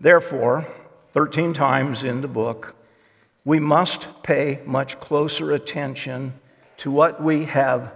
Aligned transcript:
Therefore, 0.00 0.66
13 1.12 1.54
times 1.54 2.02
in 2.02 2.20
the 2.20 2.28
book, 2.28 2.74
we 3.44 3.60
must 3.60 4.08
pay 4.22 4.60
much 4.66 5.00
closer 5.00 5.52
attention 5.52 6.34
to 6.78 6.90
what 6.90 7.22
we 7.22 7.44
have 7.46 7.92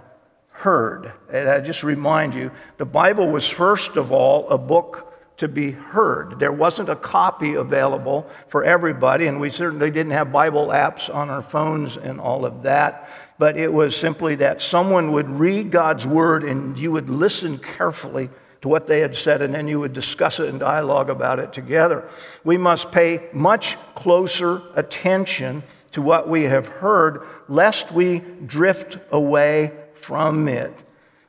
heard. 0.49 1.11
And 1.31 1.49
I 1.49 1.59
just 1.59 1.83
remind 1.83 2.33
you, 2.33 2.51
the 2.77 2.85
Bible 2.85 3.29
was 3.29 3.47
first 3.47 3.97
of 3.97 4.11
all 4.11 4.49
a 4.49 4.57
book 4.57 5.11
to 5.37 5.47
be 5.47 5.71
heard. 5.71 6.39
There 6.39 6.51
wasn't 6.51 6.89
a 6.89 6.95
copy 6.95 7.55
available 7.55 8.29
for 8.47 8.63
everybody, 8.63 9.27
and 9.27 9.39
we 9.39 9.49
certainly 9.49 9.89
didn't 9.89 10.11
have 10.11 10.31
Bible 10.31 10.67
apps 10.67 11.13
on 11.13 11.29
our 11.29 11.41
phones 11.41 11.97
and 11.97 12.19
all 12.19 12.45
of 12.45 12.63
that. 12.63 13.09
But 13.39 13.57
it 13.57 13.73
was 13.73 13.95
simply 13.95 14.35
that 14.35 14.61
someone 14.61 15.11
would 15.13 15.29
read 15.29 15.71
God's 15.71 16.05
word 16.05 16.43
and 16.43 16.77
you 16.77 16.91
would 16.91 17.09
listen 17.09 17.57
carefully 17.57 18.29
to 18.61 18.67
what 18.67 18.87
they 18.87 18.99
had 18.99 19.15
said, 19.15 19.41
and 19.41 19.53
then 19.53 19.67
you 19.67 19.79
would 19.79 19.93
discuss 19.93 20.39
it 20.39 20.47
and 20.47 20.59
dialogue 20.59 21.09
about 21.09 21.39
it 21.39 21.51
together. 21.51 22.07
We 22.43 22.57
must 22.57 22.91
pay 22.91 23.27
much 23.33 23.75
closer 23.95 24.61
attention 24.75 25.63
to 25.93 26.01
what 26.01 26.29
we 26.29 26.43
have 26.43 26.67
heard, 26.67 27.27
lest 27.49 27.91
we 27.91 28.19
drift 28.45 28.97
away 29.11 29.71
from 29.95 30.47
it. 30.47 30.73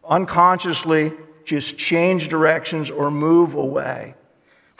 Unconsciously, 0.04 1.12
just 1.44 1.76
change 1.76 2.28
directions 2.28 2.90
or 2.90 3.10
move 3.10 3.54
away. 3.54 4.14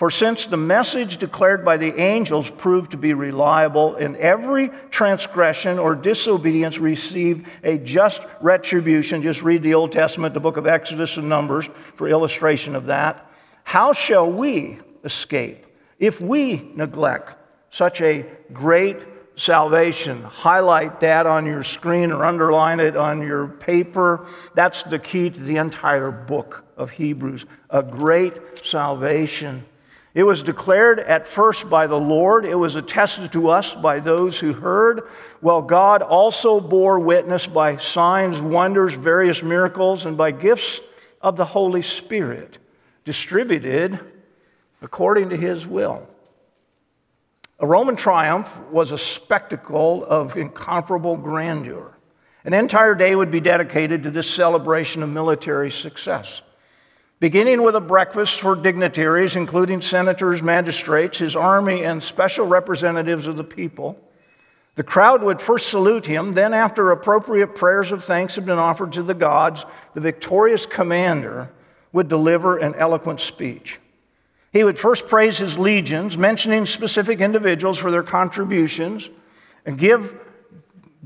For 0.03 0.11
since 0.11 0.47
the 0.47 0.57
message 0.57 1.19
declared 1.19 1.65
by 1.65 1.77
the 1.77 1.97
angels 1.97 2.51
proved 2.51 2.91
to 2.91 2.97
be 2.97 3.15
reliable, 3.15 3.95
and 3.95 4.17
every 4.17 4.73
transgression 4.91 5.79
or 5.79 5.95
disobedience 5.95 6.79
received 6.79 7.47
a 7.63 7.79
just 7.79 8.21
retribution, 8.41 9.23
just 9.23 9.43
read 9.43 9.63
the 9.63 9.75
Old 9.75 9.93
Testament, 9.93 10.35
the 10.35 10.41
book 10.41 10.57
of 10.57 10.67
Exodus 10.67 11.19
and 11.19 11.29
Numbers 11.29 11.69
for 11.95 12.09
illustration 12.09 12.75
of 12.75 12.87
that. 12.87 13.31
How 13.63 13.93
shall 13.93 14.29
we 14.29 14.81
escape 15.05 15.67
if 16.01 16.21
we 16.21 16.73
neglect 16.75 17.37
such 17.71 18.01
a 18.01 18.27
great 18.53 18.99
salvation. 19.37 20.23
Highlight 20.25 20.99
that 21.01 21.27
on 21.27 21.47
your 21.47 21.63
screen 21.63 22.11
or 22.11 22.25
underline 22.25 22.81
it 22.81 22.97
on 22.97 23.23
your 23.23 23.47
paper. 23.47 24.27
That's 24.55 24.83
the 24.83 24.99
key 24.99 25.31
to 25.31 25.41
the 25.41 25.59
entire 25.59 26.11
book 26.11 26.65
of 26.77 26.91
Hebrews 26.91 27.47
a 27.71 27.83
great 27.83 28.67
salvation. 28.67 29.65
It 30.15 30.25
was 30.25 30.43
declared 30.43 31.01
at 31.01 31.27
first 31.27 31.71
by 31.71 31.87
the 31.87 31.99
Lord, 31.99 32.45
it 32.45 32.55
was 32.55 32.77
attested 32.77 33.33
to 33.33 33.49
us 33.49 33.73
by 33.73 33.99
those 33.99 34.39
who 34.39 34.53
heard. 34.53 35.09
Well, 35.41 35.63
God 35.63 36.03
also 36.03 36.61
bore 36.61 36.99
witness 36.99 37.47
by 37.47 37.79
signs, 37.79 38.39
wonders, 38.39 38.93
various 38.93 39.43
miracles, 39.43 40.05
and 40.05 40.17
by 40.19 40.33
gifts 40.33 40.81
of 41.23 41.37
the 41.37 41.47
Holy 41.47 41.81
Spirit 41.81 42.59
distributed 43.05 43.99
according 44.83 45.31
to 45.31 45.37
his 45.37 45.67
will. 45.67 46.07
A 47.59 47.67
Roman 47.67 47.97
triumph 47.97 48.51
was 48.71 48.93
a 48.93 48.99
spectacle 48.99 50.05
of 50.05 50.37
incomparable 50.37 51.17
grandeur. 51.17 51.97
An 52.45 52.53
entire 52.53 52.97
day 52.97 53.15
would 53.15 53.31
be 53.31 53.41
dedicated 53.41 54.03
to 54.03 54.11
this 54.11 54.29
celebration 54.29 55.03
of 55.03 55.09
military 55.09 55.71
success. 55.71 56.43
Beginning 57.23 57.63
with 57.63 57.77
a 57.77 57.81
breakfast 57.81 58.41
for 58.41 58.57
dignitaries, 58.57 59.37
including 59.37 59.81
senators, 59.81 60.43
magistrates, 60.43 61.19
his 61.19 61.37
army, 61.37 61.85
and 61.85 62.03
special 62.03 62.49
representatives 62.49 63.29
of 63.29 63.37
the 63.37 63.45
people, 63.45 63.97
the 64.75 64.83
crowd 64.83 65.23
would 65.23 65.41
first 65.41 65.69
salute 65.69 66.05
him. 66.05 66.35
Then, 66.35 66.53
after 66.53 66.91
appropriate 66.91 67.55
prayers 67.55 67.93
of 67.93 68.03
thanks 68.03 68.35
had 68.35 68.45
been 68.45 68.59
offered 68.59 68.95
to 68.95 69.05
the 69.05 69.15
gods, 69.15 69.65
the 69.95 70.01
victorious 70.01 70.67
commander 70.67 71.49
would 71.93 72.09
deliver 72.09 72.59
an 72.59 72.75
eloquent 72.75 73.21
speech. 73.21 73.79
He 74.53 74.65
would 74.65 74.77
first 74.77 75.07
praise 75.07 75.39
his 75.39 75.57
legions, 75.57 76.19
mentioning 76.19 76.67
specific 76.67 77.21
individuals 77.21 77.79
for 77.79 77.93
their 77.93 78.03
contributions, 78.03 79.09
and 79.65 79.79
give 79.79 80.13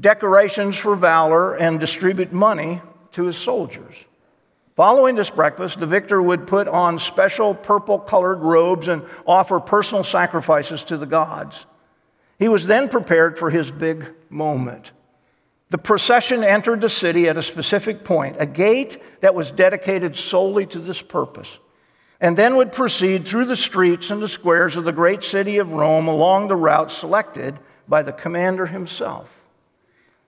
decorations 0.00 0.78
for 0.78 0.96
valor 0.96 1.56
and 1.56 1.78
distribute 1.78 2.32
money 2.32 2.80
to 3.12 3.24
his 3.24 3.36
soldiers. 3.36 4.05
Following 4.76 5.14
this 5.16 5.30
breakfast, 5.30 5.80
the 5.80 5.86
victor 5.86 6.20
would 6.20 6.46
put 6.46 6.68
on 6.68 6.98
special 6.98 7.54
purple 7.54 7.98
colored 7.98 8.40
robes 8.40 8.88
and 8.88 9.02
offer 9.26 9.58
personal 9.58 10.04
sacrifices 10.04 10.84
to 10.84 10.98
the 10.98 11.06
gods. 11.06 11.64
He 12.38 12.48
was 12.48 12.66
then 12.66 12.90
prepared 12.90 13.38
for 13.38 13.50
his 13.50 13.70
big 13.70 14.06
moment. 14.28 14.92
The 15.70 15.78
procession 15.78 16.44
entered 16.44 16.82
the 16.82 16.90
city 16.90 17.28
at 17.28 17.38
a 17.38 17.42
specific 17.42 18.04
point, 18.04 18.36
a 18.38 18.46
gate 18.46 19.02
that 19.22 19.34
was 19.34 19.50
dedicated 19.50 20.14
solely 20.14 20.66
to 20.66 20.78
this 20.78 21.00
purpose 21.02 21.48
and 22.20 22.36
then 22.36 22.56
would 22.56 22.72
proceed 22.72 23.26
through 23.26 23.44
the 23.44 23.56
streets 23.56 24.10
and 24.10 24.22
the 24.22 24.28
squares 24.28 24.76
of 24.76 24.84
the 24.84 24.92
great 24.92 25.22
city 25.22 25.58
of 25.58 25.72
Rome 25.72 26.08
along 26.08 26.48
the 26.48 26.56
route 26.56 26.90
selected 26.90 27.58
by 27.88 28.02
the 28.02 28.12
commander 28.12 28.66
himself. 28.66 29.28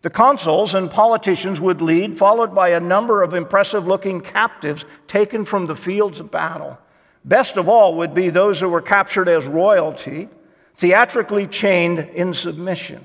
The 0.02 0.10
consuls 0.10 0.74
and 0.74 0.90
politicians 0.90 1.60
would 1.60 1.80
lead, 1.80 2.16
followed 2.16 2.54
by 2.54 2.70
a 2.70 2.80
number 2.80 3.22
of 3.22 3.34
impressive 3.34 3.86
looking 3.86 4.20
captives 4.20 4.84
taken 5.08 5.44
from 5.44 5.66
the 5.66 5.74
fields 5.74 6.20
of 6.20 6.30
battle. 6.30 6.78
Best 7.24 7.56
of 7.56 7.68
all 7.68 7.96
would 7.96 8.14
be 8.14 8.30
those 8.30 8.60
who 8.60 8.68
were 8.68 8.80
captured 8.80 9.28
as 9.28 9.44
royalty, 9.44 10.28
theatrically 10.76 11.48
chained 11.48 11.98
in 11.98 12.32
submission. 12.32 13.04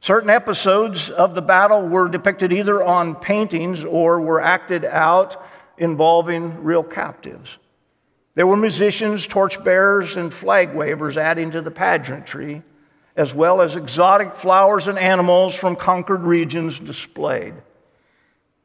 Certain 0.00 0.30
episodes 0.30 1.10
of 1.10 1.34
the 1.34 1.42
battle 1.42 1.88
were 1.88 2.08
depicted 2.08 2.52
either 2.52 2.82
on 2.82 3.16
paintings 3.16 3.84
or 3.84 4.20
were 4.20 4.40
acted 4.40 4.84
out 4.84 5.44
involving 5.76 6.62
real 6.62 6.82
captives. 6.84 7.58
There 8.34 8.46
were 8.46 8.56
musicians, 8.56 9.26
torchbearers, 9.26 10.16
and 10.16 10.32
flag 10.32 10.74
wavers 10.74 11.16
adding 11.16 11.50
to 11.50 11.60
the 11.60 11.70
pageantry, 11.70 12.62
as 13.16 13.34
well 13.34 13.60
as 13.60 13.76
exotic 13.76 14.36
flowers 14.36 14.88
and 14.88 14.98
animals 14.98 15.54
from 15.54 15.76
conquered 15.76 16.22
regions 16.22 16.78
displayed. 16.78 17.54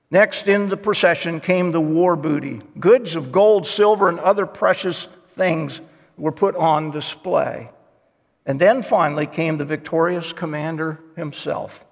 Next 0.09 0.47
in 0.47 0.69
the 0.69 0.77
procession 0.77 1.41
came 1.41 1.71
the 1.71 1.81
war 1.81 2.15
booty. 2.15 2.61
Goods 2.79 3.15
of 3.15 3.31
gold, 3.31 3.67
silver, 3.67 4.07
and 4.07 4.19
other 4.19 4.45
precious 4.45 5.07
things 5.35 5.81
were 6.17 6.31
put 6.31 6.55
on 6.55 6.91
display. 6.91 7.69
And 8.45 8.59
then 8.59 8.83
finally 8.83 9.27
came 9.27 9.57
the 9.57 9.65
victorious 9.65 10.31
commander 10.31 10.99
himself. 11.17 11.83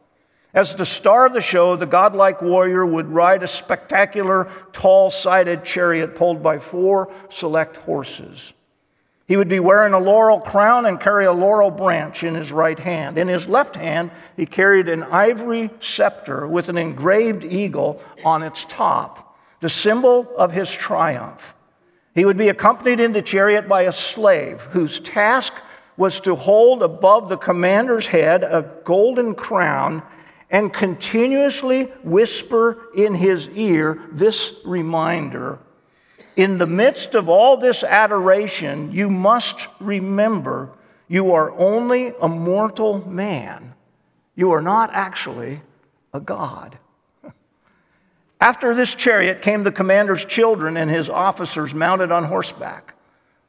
As 0.53 0.73
the 0.73 0.85
star 0.85 1.25
of 1.25 1.33
the 1.33 1.41
show, 1.41 1.75
the 1.75 1.85
godlike 1.85 2.41
warrior 2.41 2.85
would 2.85 3.09
ride 3.09 3.44
a 3.44 3.47
spectacular, 3.47 4.49
tall 4.71 5.09
sided 5.09 5.65
chariot 5.65 6.15
pulled 6.15 6.41
by 6.41 6.59
four 6.59 7.11
select 7.29 7.75
horses. 7.75 8.53
He 9.28 9.38
would 9.38 9.47
be 9.47 9.59
wearing 9.59 9.94
a 9.94 10.00
laurel 10.00 10.40
crown 10.40 10.86
and 10.86 11.00
carry 11.00 11.25
a 11.25 11.34
laurel 11.34 11.72
branch 11.72 12.24
in 12.24 12.36
his 12.36 12.52
right 12.52 12.78
hand. 12.78 13.18
In 13.18 13.28
his 13.28 13.47
left 13.47 13.75
hand, 13.75 14.12
he 14.38 14.46
carried 14.46 14.88
an 14.88 15.02
ivory 15.03 15.72
scepter 15.80 16.46
with 16.46 16.69
an 16.69 16.78
engraved 16.78 17.44
eagle 17.44 18.03
on 18.24 18.44
its 18.44 18.66
top, 18.69 19.38
the 19.62 19.69
symbol 19.69 20.31
of 20.38 20.52
his 20.52 20.72
triumph. 20.72 21.41
He 22.13 22.24
would 22.24 22.38
be 22.38 22.50
accompanied 22.50 23.00
in 23.00 23.13
the 23.13 23.22
chariot 23.22 23.68
by 23.68 23.84
a 23.84 23.91
slave 23.91 24.62
whose 24.72 25.00
task 25.00 25.53
was 25.97 26.19
to 26.22 26.36
hold 26.36 26.84
above 26.84 27.28
the 27.28 27.38
commander's 27.38 28.06
head 28.06 28.44
a 28.44 28.69
golden 28.84 29.34
crown 29.34 30.03
and 30.52 30.72
continuously 30.72 31.86
whisper 32.03 32.90
in 32.96 33.16
his 33.16 33.47
ear 33.50 34.02
this 34.12 34.53
reminder 34.66 35.57
In 36.35 36.57
the 36.57 36.68
midst 36.68 37.16
of 37.16 37.29
all 37.29 37.57
this 37.57 37.84
adoration, 37.84 38.91
you 38.91 39.09
must 39.09 39.68
remember 39.79 40.69
you 41.07 41.34
are 41.34 41.51
only 41.51 42.13
a 42.19 42.28
mortal 42.28 43.07
man. 43.07 43.73
You 44.35 44.51
are 44.51 44.62
not 44.62 44.90
actually 44.94 45.62
a 46.13 46.19
God. 46.19 46.78
After 48.41 48.75
this 48.75 48.94
chariot 48.94 49.41
came 49.41 49.63
the 49.63 49.72
commander's 49.72 50.25
children 50.25 50.75
and 50.75 50.91
his 50.91 51.09
officers 51.09 51.74
mounted 51.74 52.12
on 52.12 52.25
horseback. 52.25 52.95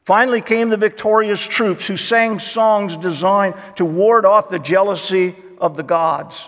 Finally 0.05 0.41
came 0.41 0.69
the 0.69 0.77
victorious 0.77 1.41
troops 1.41 1.85
who 1.87 1.97
sang 1.97 2.39
songs 2.39 2.95
designed 2.95 3.55
to 3.75 3.83
ward 3.83 4.25
off 4.25 4.49
the 4.49 4.59
jealousy 4.59 5.35
of 5.59 5.75
the 5.75 5.83
gods. 5.83 6.41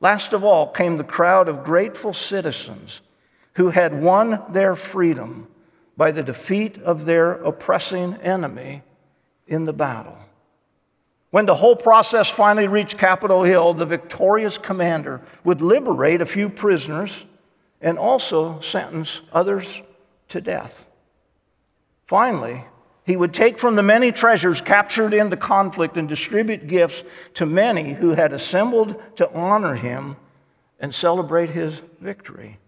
Last 0.00 0.32
of 0.32 0.42
all 0.42 0.68
came 0.68 0.96
the 0.96 1.04
crowd 1.04 1.48
of 1.48 1.64
grateful 1.64 2.14
citizens 2.14 3.02
who 3.54 3.68
had 3.68 4.02
won 4.02 4.42
their 4.50 4.74
freedom 4.74 5.48
by 5.96 6.10
the 6.10 6.22
defeat 6.22 6.80
of 6.82 7.04
their 7.04 7.32
oppressing 7.32 8.14
enemy 8.16 8.82
in 9.46 9.64
the 9.64 9.72
battle. 9.72 10.18
When 11.30 11.46
the 11.46 11.54
whole 11.54 11.76
process 11.76 12.28
finally 12.28 12.68
reached 12.68 12.98
Capitol 12.98 13.42
Hill, 13.42 13.74
the 13.74 13.86
victorious 13.86 14.58
commander 14.58 15.22
would 15.44 15.60
liberate 15.60 16.20
a 16.20 16.26
few 16.26 16.48
prisoners 16.48 17.24
and 17.80 17.98
also 17.98 18.60
sentence 18.60 19.20
others 19.32 19.82
to 20.28 20.40
death. 20.40 20.84
Finally, 22.06 22.64
he 23.04 23.16
would 23.16 23.34
take 23.34 23.58
from 23.58 23.76
the 23.76 23.82
many 23.82 24.12
treasures 24.12 24.60
captured 24.60 25.14
in 25.14 25.30
the 25.30 25.36
conflict 25.36 25.96
and 25.96 26.08
distribute 26.08 26.66
gifts 26.66 27.04
to 27.34 27.46
many 27.46 27.92
who 27.92 28.10
had 28.10 28.32
assembled 28.32 29.00
to 29.16 29.32
honor 29.32 29.74
him 29.74 30.16
and 30.80 30.94
celebrate 30.94 31.50
his 31.50 31.80
victory. 32.00 32.58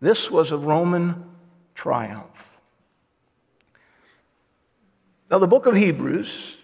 This 0.00 0.30
was 0.30 0.52
a 0.52 0.56
Roman 0.56 1.24
triumph. 1.74 2.49
Now, 5.30 5.38
the 5.38 5.46
book 5.46 5.66
of 5.66 5.76
Hebrews 5.76 6.56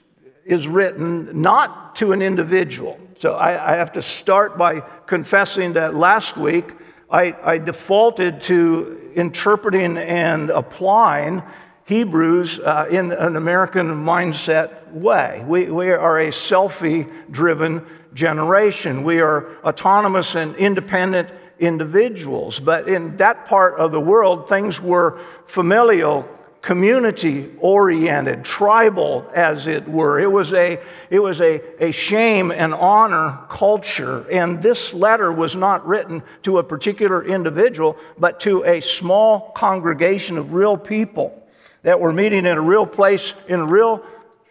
is 0.45 0.67
written 0.67 1.41
not 1.41 1.95
to 1.97 2.11
an 2.11 2.21
individual. 2.21 2.99
So 3.21 3.35
I, 3.35 3.75
I 3.75 3.77
have 3.77 3.93
to 3.93 4.03
start 4.03 4.59
by 4.59 4.81
confessing 5.07 5.75
that 5.75 5.95
last 5.95 6.37
week 6.37 6.73
I, 7.09 7.37
I 7.45 7.59
defaulted 7.59 8.41
to 8.43 9.13
interpreting 9.15 9.97
and 9.97 10.51
applying 10.51 11.45
Hebrews 11.85 12.59
uh, 12.59 12.89
in 12.91 13.13
an 13.13 13.37
American 13.37 13.87
mindset 14.05 14.93
way. 14.93 15.45
We, 15.47 15.71
we 15.71 15.91
are 15.91 16.19
a 16.19 16.31
selfie 16.31 17.09
driven 17.31 17.87
generation. 18.15 19.05
We 19.05 19.21
are 19.21 19.47
autonomous 19.63 20.35
and 20.35 20.57
independent 20.57 21.29
individuals. 21.61 22.59
But 22.59 22.89
in 22.89 23.17
that 23.19 23.47
part 23.47 23.79
of 23.79 23.93
the 23.93 24.01
world, 24.01 24.49
things 24.49 24.81
were 24.83 25.21
familial, 25.47 26.29
community 26.67 27.49
oriented, 27.61 28.45
tribal, 28.45 29.25
as 29.33 29.69
it 29.69 29.87
were. 29.87 30.19
It 30.19 30.27
was, 30.33 30.53
a, 30.53 30.81
it 31.11 31.21
was 31.21 31.41
a, 31.41 31.63
a 31.81 31.93
shame 31.93 32.51
and 32.51 32.75
honor 32.75 33.39
culture. 33.49 34.29
And 34.29 34.61
this 34.61 34.93
letter 34.93 35.31
was 35.31 35.55
not 35.55 35.87
written 35.87 36.25
to 36.43 36.59
a 36.59 36.65
particular 36.65 37.25
individual, 37.25 37.97
but 38.19 38.41
to 38.41 38.65
a 38.65 38.81
small 38.81 39.53
congregation 39.53 40.39
of 40.39 40.55
real 40.55 40.77
people 40.77 41.41
that 41.85 42.01
were 42.01 42.13
meeting 42.13 42.41
in 42.47 42.59
a 42.59 42.61
real 42.61 42.85
place, 42.85 43.33
in 43.47 43.61
a 43.61 43.65
real 43.65 44.03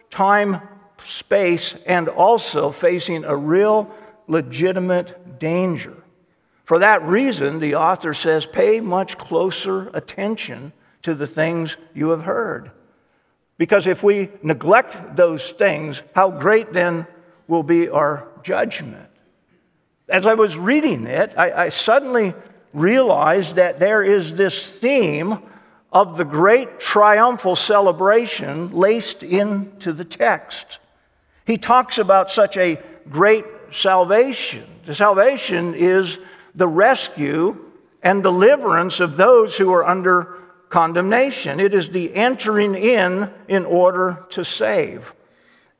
time, 0.08 0.62
space, 1.06 1.74
and 1.84 2.08
also 2.08 2.72
facing 2.72 3.24
a 3.24 3.36
real 3.36 3.90
legitimate 4.26 5.38
danger. 5.38 5.94
For 6.64 6.78
that 6.78 7.02
reason, 7.02 7.60
the 7.60 7.74
author 7.74 8.14
says, 8.14 8.46
pay 8.46 8.80
much 8.80 9.18
closer 9.18 9.90
attention 9.92 10.72
to 11.02 11.14
the 11.14 11.26
things 11.26 11.76
you 11.94 12.10
have 12.10 12.22
heard. 12.22 12.70
Because 13.58 13.86
if 13.86 14.02
we 14.02 14.30
neglect 14.42 15.16
those 15.16 15.52
things, 15.52 16.02
how 16.14 16.30
great 16.30 16.72
then 16.72 17.06
will 17.48 17.62
be 17.62 17.88
our 17.88 18.28
judgment? 18.42 19.08
As 20.08 20.26
I 20.26 20.34
was 20.34 20.56
reading 20.56 21.06
it, 21.06 21.32
I, 21.36 21.64
I 21.64 21.68
suddenly 21.70 22.34
realized 22.72 23.56
that 23.56 23.80
there 23.80 24.02
is 24.02 24.34
this 24.34 24.66
theme 24.66 25.38
of 25.92 26.16
the 26.16 26.24
great 26.24 26.78
triumphal 26.78 27.56
celebration 27.56 28.70
laced 28.72 29.22
into 29.22 29.92
the 29.92 30.04
text. 30.04 30.78
He 31.46 31.56
talks 31.56 31.98
about 31.98 32.30
such 32.30 32.56
a 32.56 32.78
great 33.08 33.44
salvation. 33.72 34.66
The 34.84 34.94
salvation 34.94 35.74
is 35.74 36.18
the 36.54 36.68
rescue 36.68 37.64
and 38.02 38.22
deliverance 38.22 39.00
of 39.00 39.16
those 39.16 39.56
who 39.56 39.72
are 39.72 39.86
under 39.86 40.35
condemnation. 40.68 41.60
It 41.60 41.74
is 41.74 41.90
the 41.90 42.14
entering 42.14 42.74
in 42.74 43.30
in 43.48 43.64
order 43.64 44.24
to 44.30 44.44
save. 44.44 45.12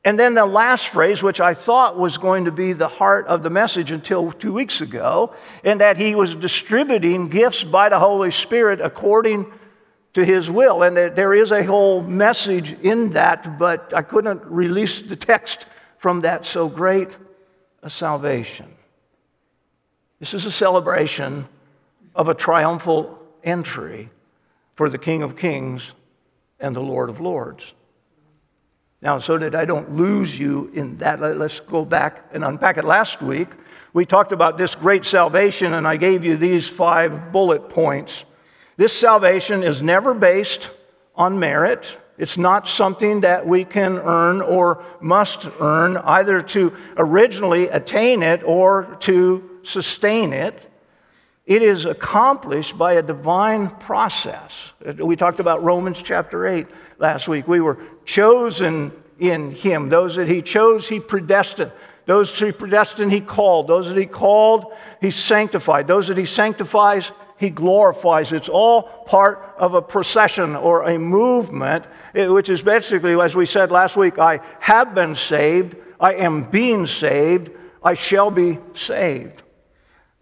And 0.05 0.17
then 0.17 0.35
the 0.35 0.45
last 0.45 0.87
phrase, 0.87 1.21
which 1.21 1.41
I 1.41 1.53
thought 1.53 1.99
was 1.99 2.17
going 2.17 2.45
to 2.45 2.51
be 2.51 2.71
the 2.71 2.87
heart 2.87 3.27
of 3.27 3.43
the 3.43 3.49
message 3.49 3.91
until 3.91 4.31
two 4.31 4.53
weeks 4.53 4.79
ago, 4.79 5.35
and 5.65 5.81
that 5.81 5.97
he 5.97 6.15
was 6.15 6.33
distributing 6.33 7.27
gifts 7.27 7.63
by 7.63 7.89
the 7.89 7.99
Holy 7.99 8.31
Spirit 8.31 8.79
according 8.79 9.51
to 10.13 10.23
his 10.23 10.49
will. 10.49 10.83
And 10.83 10.95
there 10.95 11.33
is 11.33 11.51
a 11.51 11.63
whole 11.63 12.01
message 12.01 12.71
in 12.81 13.11
that, 13.11 13.59
but 13.59 13.93
I 13.93 14.01
couldn't 14.01 14.45
release 14.45 15.01
the 15.01 15.17
text 15.17 15.65
from 15.97 16.21
that 16.21 16.45
so 16.45 16.69
great 16.69 17.09
a 17.83 17.89
salvation. 17.89 18.73
This 20.19 20.33
is 20.33 20.45
a 20.45 20.51
celebration 20.51 21.47
of 22.15 22.29
a 22.29 22.33
triumphal 22.33 23.19
entry 23.43 24.09
for 24.77 24.89
the 24.89 24.97
King 24.97 25.21
of 25.21 25.35
Kings 25.35 25.91
and 26.59 26.73
the 26.73 26.81
Lord 26.81 27.09
of 27.09 27.19
Lords. 27.19 27.73
Now, 29.01 29.19
so 29.19 29.37
that 29.37 29.53
I 29.53 29.65
don't 29.65 29.97
lose 29.97 30.39
you 30.39 30.71
in 30.73 30.97
that, 30.99 31.19
let's 31.19 31.59
go 31.59 31.83
back 31.83 32.29
and 32.31 32.45
unpack 32.45 32.77
it. 32.77 32.85
Last 32.85 33.21
week, 33.21 33.49
we 33.91 34.05
talked 34.05 34.31
about 34.31 34.57
this 34.57 34.73
great 34.73 35.03
salvation, 35.03 35.73
and 35.73 35.85
I 35.85 35.97
gave 35.97 36.23
you 36.23 36.37
these 36.37 36.67
five 36.67 37.33
bullet 37.33 37.69
points 37.69 38.23
this 38.77 38.93
salvation 38.93 39.63
is 39.63 39.81
never 39.81 40.13
based 40.13 40.69
on 41.15 41.39
merit. 41.39 41.87
It's 42.19 42.37
not 42.37 42.67
something 42.67 43.21
that 43.21 43.45
we 43.45 43.65
can 43.65 43.97
earn 43.97 44.39
or 44.41 44.83
must 45.01 45.47
earn, 45.59 45.97
either 45.97 46.41
to 46.41 46.75
originally 46.95 47.69
attain 47.69 48.21
it 48.21 48.43
or 48.43 48.97
to 49.01 49.59
sustain 49.63 50.31
it. 50.31 50.69
It 51.47 51.63
is 51.63 51.85
accomplished 51.85 52.77
by 52.77 52.93
a 52.93 53.01
divine 53.01 53.69
process. 53.69 54.67
We 54.97 55.15
talked 55.15 55.39
about 55.39 55.63
Romans 55.63 56.01
chapter 56.03 56.45
8 56.45 56.67
last 56.99 57.29
week. 57.29 57.47
We 57.47 57.61
were 57.61 57.79
chosen 58.03 58.91
in 59.17 59.51
Him. 59.51 59.87
Those 59.87 60.17
that 60.17 60.27
He 60.27 60.41
chose, 60.41 60.89
He 60.89 60.99
predestined. 60.99 61.71
Those 62.05 62.37
that 62.37 62.45
He 62.45 62.51
predestined, 62.51 63.13
He 63.13 63.21
called. 63.21 63.69
Those 63.69 63.87
that 63.87 63.97
He 63.97 64.05
called, 64.05 64.73
He 64.99 65.09
sanctified. 65.09 65.87
Those 65.87 66.09
that 66.09 66.17
He 66.17 66.25
sanctifies, 66.25 67.13
he 67.37 67.49
glorifies. 67.49 68.33
It's 68.33 68.49
all 68.49 68.83
part 69.05 69.55
of 69.57 69.75
a 69.75 69.81
procession 69.81 70.55
or 70.55 70.89
a 70.89 70.97
movement, 70.97 71.85
eh, 72.15 72.27
which 72.27 72.49
is 72.49 72.61
basically, 72.61 73.19
as 73.19 73.35
we 73.35 73.45
said 73.45 73.71
last 73.71 73.95
week, 73.95 74.17
I 74.17 74.39
have 74.59 74.95
been 74.95 75.15
saved, 75.15 75.75
I 75.99 76.15
am 76.15 76.49
being 76.49 76.87
saved, 76.87 77.51
I 77.83 77.93
shall 77.93 78.31
be 78.31 78.57
saved. 78.73 79.43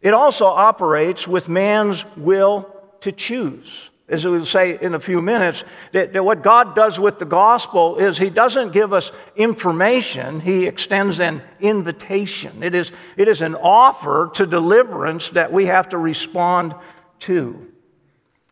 It 0.05 0.13
also 0.13 0.45
operates 0.45 1.27
with 1.27 1.49
man's 1.49 2.05
will 2.15 2.71
to 3.01 3.11
choose. 3.11 3.89
As 4.07 4.23
we 4.23 4.29
will 4.37 4.45
say 4.45 4.77
in 4.79 4.93
a 4.93 4.99
few 4.99 5.19
minutes, 5.19 5.63
that, 5.93 6.13
that 6.13 6.23
what 6.23 6.43
God 6.43 6.75
does 6.75 6.99
with 6.99 7.17
the 7.17 7.25
gospel 7.25 7.97
is 7.97 8.15
He 8.15 8.29
doesn't 8.29 8.71
give 8.71 8.93
us 8.93 9.11
information, 9.35 10.41
He 10.41 10.67
extends 10.67 11.19
an 11.19 11.41
invitation. 11.59 12.61
It 12.61 12.75
is, 12.75 12.91
it 13.17 13.27
is 13.27 13.41
an 13.41 13.55
offer 13.55 14.29
to 14.35 14.45
deliverance 14.45 15.31
that 15.31 15.51
we 15.51 15.65
have 15.65 15.89
to 15.89 15.97
respond 15.97 16.75
to. 17.21 17.65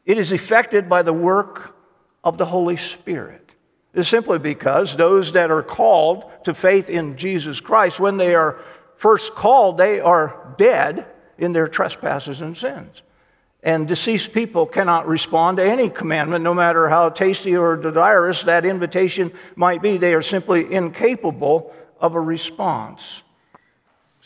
It 0.08 0.18
is 0.18 0.32
effected 0.32 0.90
by 0.90 1.04
the 1.04 1.14
work 1.14 1.76
of 2.24 2.40
the 2.40 2.46
Holy 2.46 2.78
Spirit. 2.78 3.52
It's 3.94 4.10
simply 4.10 4.40
because 4.40 4.98
those 4.98 5.34
that 5.34 5.52
are 5.52 5.62
called 5.62 6.24
to 6.46 6.56
faith 6.56 6.90
in 6.90 7.16
Jesus 7.16 7.60
Christ, 7.60 8.00
when 8.00 8.18
they 8.18 8.34
are 8.34 8.60
first 8.96 9.36
called, 9.36 9.78
they 9.78 10.00
are 10.00 10.56
dead 10.58 11.06
in 11.38 11.54
their 11.54 11.68
trespasses 11.68 12.42
and 12.42 12.58
sins. 12.58 13.02
And 13.62 13.88
deceased 13.88 14.34
people 14.34 14.66
cannot 14.66 15.08
respond 15.08 15.58
to 15.58 15.64
any 15.64 15.90
commandment, 15.90 16.44
no 16.44 16.54
matter 16.54 16.90
how 16.90 17.10
tasty 17.10 17.56
or 17.56 17.78
desirous 17.78 18.42
that 18.44 18.66
invitation 18.66 19.32
might 19.56 19.82
be. 19.82 19.98
They 19.98 20.14
are 20.14 20.22
simply 20.22 20.74
incapable 20.74 21.74
of 22.00 22.16
a 22.16 22.20
response. 22.20 23.24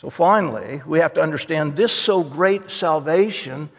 So 0.00 0.10
finally, 0.10 0.82
we 0.86 0.98
have 1.00 1.14
to 1.14 1.22
understand 1.22 1.76
this 1.76 1.92
so 1.92 2.22
great 2.22 2.70
salvation 2.70 3.70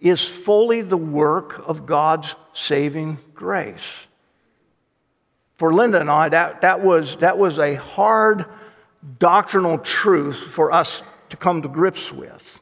is 0.00 0.22
fully 0.22 0.82
the 0.82 0.96
work 0.96 1.62
of 1.66 1.86
God's 1.86 2.34
saving 2.52 3.18
grace. 3.34 3.82
For 5.56 5.74
Linda 5.74 6.00
and 6.00 6.10
I, 6.10 6.28
that, 6.28 6.60
that, 6.60 6.82
was, 6.82 7.16
that 7.16 7.36
was 7.36 7.58
a 7.58 7.74
hard 7.74 8.44
doctrinal 9.18 9.78
truth 9.78 10.36
for 10.36 10.72
us 10.72 11.02
to 11.30 11.36
come 11.36 11.62
to 11.62 11.68
grips 11.68 12.12
with. 12.12 12.60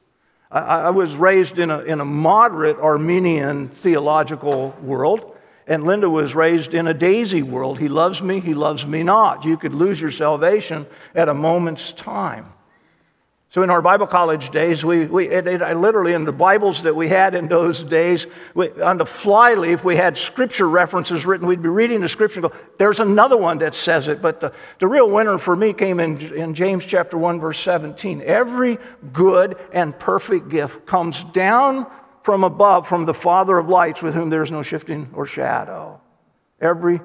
I, 0.51 0.61
I 0.61 0.91
was 0.91 1.15
raised 1.15 1.59
in 1.59 1.71
a, 1.71 1.81
in 1.81 2.01
a 2.01 2.05
moderate 2.05 2.79
Arminian 2.79 3.69
theological 3.69 4.75
world, 4.83 5.37
and 5.67 5.85
Linda 5.85 6.09
was 6.09 6.35
raised 6.35 6.75
in 6.75 6.87
a 6.87 6.95
daisy 6.95 7.43
world. 7.43 7.79
He 7.79 7.89
loves 7.89 8.23
me, 8.23 8.41
he 8.41 8.55
loves 8.55 8.87
me 8.87 9.03
not. 9.03 9.45
You 9.45 9.57
could 9.57 9.75
lose 9.75 10.01
your 10.01 10.13
salvation 10.13 10.87
at 11.15 11.29
a 11.29 11.35
moment's 11.35 11.93
time. 11.93 12.53
So 13.51 13.63
in 13.63 13.71
our 13.71 13.81
Bible 13.81 14.07
college 14.07 14.51
days, 14.51 14.85
we, 14.85 15.07
we 15.07 15.29
it, 15.29 15.47
it, 15.47 15.77
literally 15.77 16.13
in 16.13 16.25
the 16.25 16.33
Bibles 16.33 16.83
that 16.83 16.95
we 16.95 17.09
had 17.09 17.35
in 17.35 17.47
those 17.47 17.83
days, 17.85 18.27
we, 18.55 18.71
on 18.83 18.99
the 18.99 19.07
flyleaf, 19.07 19.85
we 19.85 19.97
had 19.97 20.19
scripture 20.19 20.69
references 20.69 21.25
written. 21.25 21.47
We'd 21.47 21.63
be 21.63 21.69
reading 21.69 22.01
the 22.01 22.09
scripture 22.09 22.41
and 22.41 22.51
go, 22.51 22.57
there's 22.79 23.01
another 23.01 23.37
one 23.37 23.59
that 23.59 23.75
says 23.75 24.09
it. 24.09 24.21
But 24.21 24.41
the, 24.41 24.53
the 24.81 24.89
real 24.89 25.09
winner 25.09 25.39
for 25.39 25.55
me 25.55 25.73
came 25.73 26.01
in, 26.01 26.21
in 26.35 26.55
James 26.55 26.85
chapter 26.85 27.17
1, 27.17 27.41
verse 27.41 27.59
17. 27.61 28.21
Every 28.23 28.79
good 29.13 29.57
and 29.73 29.97
perfect 29.99 30.49
gift 30.49 30.85
comes 30.85 31.23
down 31.33 31.87
from 32.25 32.43
above, 32.43 32.89
from 32.89 33.07
the 33.07 33.15
Father 33.15 33.57
of 33.57 33.69
lights, 33.69 34.03
with 34.03 34.15
whom 34.15 34.29
there's 34.29 34.51
no 34.51 34.63
shifting 34.63 35.09
or 35.15 35.25
shadow. 35.25 36.01
Every 36.61 37.01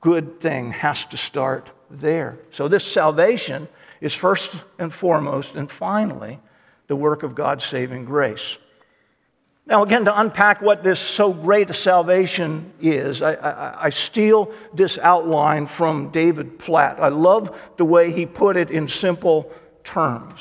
good 0.00 0.40
thing 0.40 0.70
has 0.70 1.04
to 1.06 1.16
start 1.16 1.70
there. 1.90 2.38
So 2.52 2.68
this 2.68 2.84
salvation 2.84 3.68
is 4.00 4.14
first 4.14 4.54
and 4.78 4.92
foremost 4.92 5.54
and 5.54 5.70
finally 5.70 6.38
the 6.86 6.96
work 6.96 7.22
of 7.22 7.34
God's 7.34 7.64
saving 7.64 8.04
grace. 8.04 8.56
Now, 9.68 9.82
again, 9.82 10.04
to 10.04 10.20
unpack 10.20 10.62
what 10.62 10.84
this 10.84 11.00
so 11.00 11.32
great 11.32 11.70
a 11.70 11.74
salvation 11.74 12.72
is, 12.80 13.20
I, 13.20 13.34
I, 13.34 13.86
I, 13.86 13.90
steal 13.90 14.52
this 14.72 14.96
outline 14.96 15.66
from 15.66 16.10
David 16.10 16.56
Platt. 16.56 17.00
I 17.00 17.08
love 17.08 17.58
the 17.76 17.84
way 17.84 18.12
he 18.12 18.26
put 18.26 18.56
it 18.56 18.70
in 18.70 18.86
simple 18.86 19.50
terms. 19.82 20.40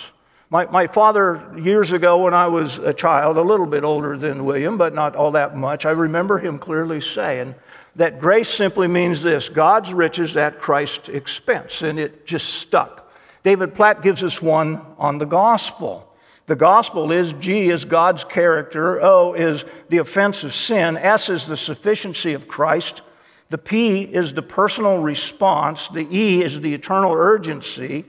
My, 0.51 0.65
my 0.67 0.85
father, 0.85 1.41
years 1.57 1.91
ago 1.91 2.23
when 2.23 2.35
I 2.35 2.47
was 2.47 2.77
a 2.77 2.93
child, 2.93 3.37
a 3.37 3.41
little 3.41 3.65
bit 3.65 3.83
older 3.83 4.15
than 4.15 4.45
William, 4.45 4.77
but 4.77 4.93
not 4.93 5.15
all 5.15 5.31
that 5.31 5.57
much, 5.57 5.87
I 5.87 5.91
remember 5.91 6.37
him 6.37 6.59
clearly 6.59 7.01
saying 7.01 7.55
that 7.95 8.19
grace 8.19 8.49
simply 8.49 8.87
means 8.87 9.23
this 9.23 9.49
God's 9.49 9.91
riches 9.91 10.37
at 10.37 10.59
Christ's 10.59 11.09
expense, 11.09 11.81
and 11.81 11.97
it 11.97 12.27
just 12.27 12.47
stuck. 12.47 13.04
David 13.45 13.75
Platt 13.75 14.01
gives 14.01 14.23
us 14.23 14.41
one 14.41 14.81
on 14.97 15.19
the 15.19 15.25
gospel. 15.25 16.11
The 16.47 16.55
gospel 16.55 17.11
is 17.11 17.31
G 17.33 17.69
is 17.69 17.85
God's 17.85 18.23
character, 18.23 18.99
O 18.99 19.35
is 19.35 19.63
the 19.87 19.99
offense 19.99 20.43
of 20.43 20.51
sin, 20.55 20.97
S 20.97 21.29
is 21.29 21.45
the 21.45 21.55
sufficiency 21.55 22.33
of 22.33 22.47
Christ, 22.47 23.03
the 23.51 23.59
P 23.59 24.01
is 24.01 24.33
the 24.33 24.41
personal 24.41 24.97
response, 24.97 25.89
the 25.89 26.07
E 26.11 26.43
is 26.43 26.59
the 26.59 26.73
eternal 26.73 27.13
urgency, 27.13 28.05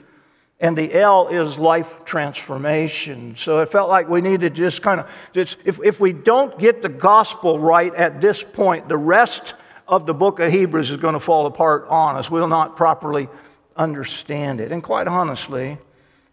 and 0.58 0.76
the 0.76 0.94
L 0.94 1.28
is 1.28 1.58
life 1.58 1.92
transformation. 2.06 3.34
So 3.36 3.58
it 3.58 3.70
felt 3.70 3.90
like 3.90 4.08
we 4.08 4.22
needed 4.22 4.54
to 4.54 4.62
just 4.62 4.80
kind 4.80 5.00
of, 5.00 5.10
just, 5.34 5.58
if, 5.66 5.78
if 5.84 6.00
we 6.00 6.14
don't 6.14 6.58
get 6.58 6.80
the 6.80 6.88
gospel 6.88 7.58
right 7.58 7.94
at 7.94 8.22
this 8.22 8.42
point, 8.42 8.88
the 8.88 8.96
rest 8.96 9.52
of 9.86 10.06
the 10.06 10.14
book 10.14 10.40
of 10.40 10.50
Hebrews 10.50 10.90
is 10.90 10.96
going 10.96 11.12
to 11.12 11.20
fall 11.20 11.44
apart 11.44 11.86
on 11.90 12.16
us. 12.16 12.30
We'll 12.30 12.48
not 12.48 12.74
properly 12.74 13.28
understand 13.76 14.60
it. 14.60 14.72
And 14.72 14.82
quite 14.82 15.08
honestly, 15.08 15.78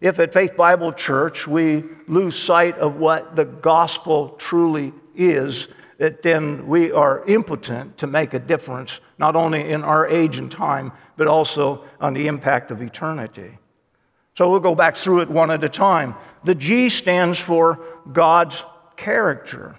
if 0.00 0.18
at 0.18 0.32
Faith 0.32 0.56
Bible 0.56 0.92
Church 0.92 1.46
we 1.46 1.84
lose 2.08 2.36
sight 2.36 2.76
of 2.78 2.96
what 2.96 3.36
the 3.36 3.44
gospel 3.44 4.30
truly 4.30 4.92
is, 5.14 5.68
that 5.98 6.22
then 6.22 6.66
we 6.66 6.92
are 6.92 7.24
impotent 7.26 7.96
to 7.98 8.06
make 8.06 8.34
a 8.34 8.38
difference, 8.38 9.00
not 9.18 9.36
only 9.36 9.70
in 9.70 9.82
our 9.84 10.06
age 10.06 10.38
and 10.38 10.50
time, 10.50 10.92
but 11.16 11.26
also 11.26 11.84
on 12.00 12.14
the 12.14 12.26
impact 12.26 12.70
of 12.70 12.82
eternity. 12.82 13.56
So 14.36 14.50
we'll 14.50 14.60
go 14.60 14.74
back 14.74 14.96
through 14.96 15.20
it 15.20 15.30
one 15.30 15.50
at 15.50 15.62
a 15.62 15.68
time. 15.68 16.16
The 16.42 16.56
G 16.56 16.88
stands 16.88 17.38
for 17.38 17.78
God's 18.12 18.62
character. 18.96 19.76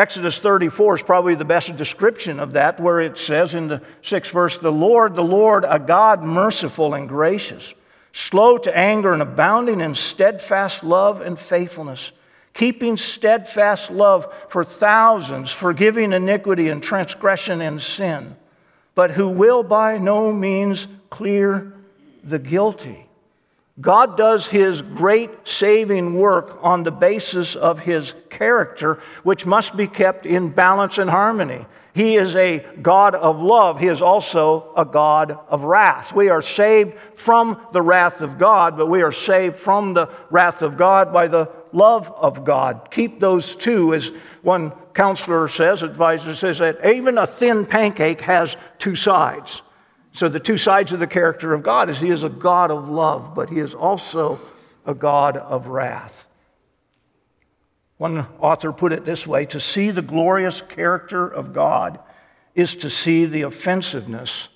Exodus 0.00 0.38
34 0.38 0.94
is 0.94 1.02
probably 1.02 1.34
the 1.34 1.44
best 1.44 1.76
description 1.76 2.40
of 2.40 2.54
that, 2.54 2.80
where 2.80 3.00
it 3.00 3.18
says 3.18 3.52
in 3.52 3.68
the 3.68 3.82
sixth 4.00 4.32
verse, 4.32 4.56
The 4.56 4.72
Lord, 4.72 5.14
the 5.14 5.22
Lord, 5.22 5.66
a 5.68 5.78
God 5.78 6.22
merciful 6.22 6.94
and 6.94 7.06
gracious 7.06 7.74
slow 8.12 8.56
to 8.56 8.74
anger 8.74 9.12
and 9.12 9.20
abounding 9.20 9.82
in 9.82 9.94
steadfast 9.94 10.82
love 10.82 11.20
and 11.20 11.38
faithfulness, 11.38 12.12
keeping 12.54 12.96
steadfast 12.96 13.90
love 13.90 14.32
for 14.48 14.64
thousands, 14.64 15.50
forgiving 15.50 16.14
iniquity 16.14 16.70
and 16.70 16.82
transgression 16.82 17.60
and 17.60 17.78
sin, 17.78 18.34
but 18.94 19.10
who 19.10 19.28
will 19.28 19.62
by 19.62 19.98
no 19.98 20.32
means 20.32 20.86
clear 21.10 21.74
the 22.24 22.38
guilty. 22.38 23.06
God 23.80 24.16
does 24.16 24.46
his 24.46 24.82
great 24.82 25.30
saving 25.44 26.14
work 26.14 26.58
on 26.60 26.82
the 26.82 26.90
basis 26.90 27.56
of 27.56 27.78
his 27.78 28.14
character, 28.28 29.00
which 29.22 29.46
must 29.46 29.76
be 29.76 29.86
kept 29.86 30.26
in 30.26 30.50
balance 30.50 30.98
and 30.98 31.08
harmony. 31.08 31.64
He 31.92 32.16
is 32.16 32.36
a 32.36 32.64
God 32.82 33.14
of 33.14 33.40
love. 33.40 33.80
He 33.80 33.88
is 33.88 34.02
also 34.02 34.72
a 34.76 34.84
God 34.84 35.38
of 35.48 35.64
wrath. 35.64 36.12
We 36.12 36.28
are 36.28 36.42
saved 36.42 36.94
from 37.16 37.60
the 37.72 37.82
wrath 37.82 38.22
of 38.22 38.38
God, 38.38 38.76
but 38.76 38.86
we 38.86 39.02
are 39.02 39.12
saved 39.12 39.58
from 39.58 39.94
the 39.94 40.08
wrath 40.30 40.62
of 40.62 40.76
God 40.76 41.12
by 41.12 41.26
the 41.26 41.50
love 41.72 42.12
of 42.16 42.44
God. 42.44 42.88
Keep 42.90 43.18
those 43.18 43.56
two, 43.56 43.94
as 43.94 44.12
one 44.42 44.72
counselor 44.94 45.48
says, 45.48 45.82
advisor 45.82 46.34
says, 46.34 46.58
that 46.58 46.84
even 46.86 47.18
a 47.18 47.26
thin 47.26 47.66
pancake 47.66 48.20
has 48.20 48.56
two 48.78 48.94
sides. 48.94 49.62
So 50.12 50.28
the 50.28 50.40
two 50.40 50.58
sides 50.58 50.92
of 50.92 50.98
the 50.98 51.06
character 51.06 51.54
of 51.54 51.62
God 51.62 51.88
is 51.88 52.00
He 52.00 52.10
is 52.10 52.24
a 52.24 52.28
God 52.28 52.70
of 52.70 52.88
love, 52.88 53.34
but 53.34 53.50
He 53.50 53.58
is 53.58 53.74
also 53.74 54.40
a 54.84 54.94
God 54.94 55.36
of 55.36 55.66
wrath. 55.66 56.26
One 57.98 58.26
author 58.40 58.72
put 58.72 58.92
it 58.92 59.04
this 59.04 59.26
way 59.26 59.44
to 59.46 59.60
see 59.60 59.90
the 59.90 60.02
glorious 60.02 60.62
character 60.62 61.28
of 61.28 61.52
God 61.52 61.98
is 62.54 62.74
to 62.76 62.90
see 62.90 63.26
the 63.26 63.42
offensiveness 63.42 64.48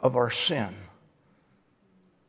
of 0.00 0.16
our 0.16 0.30
sin. 0.30 0.74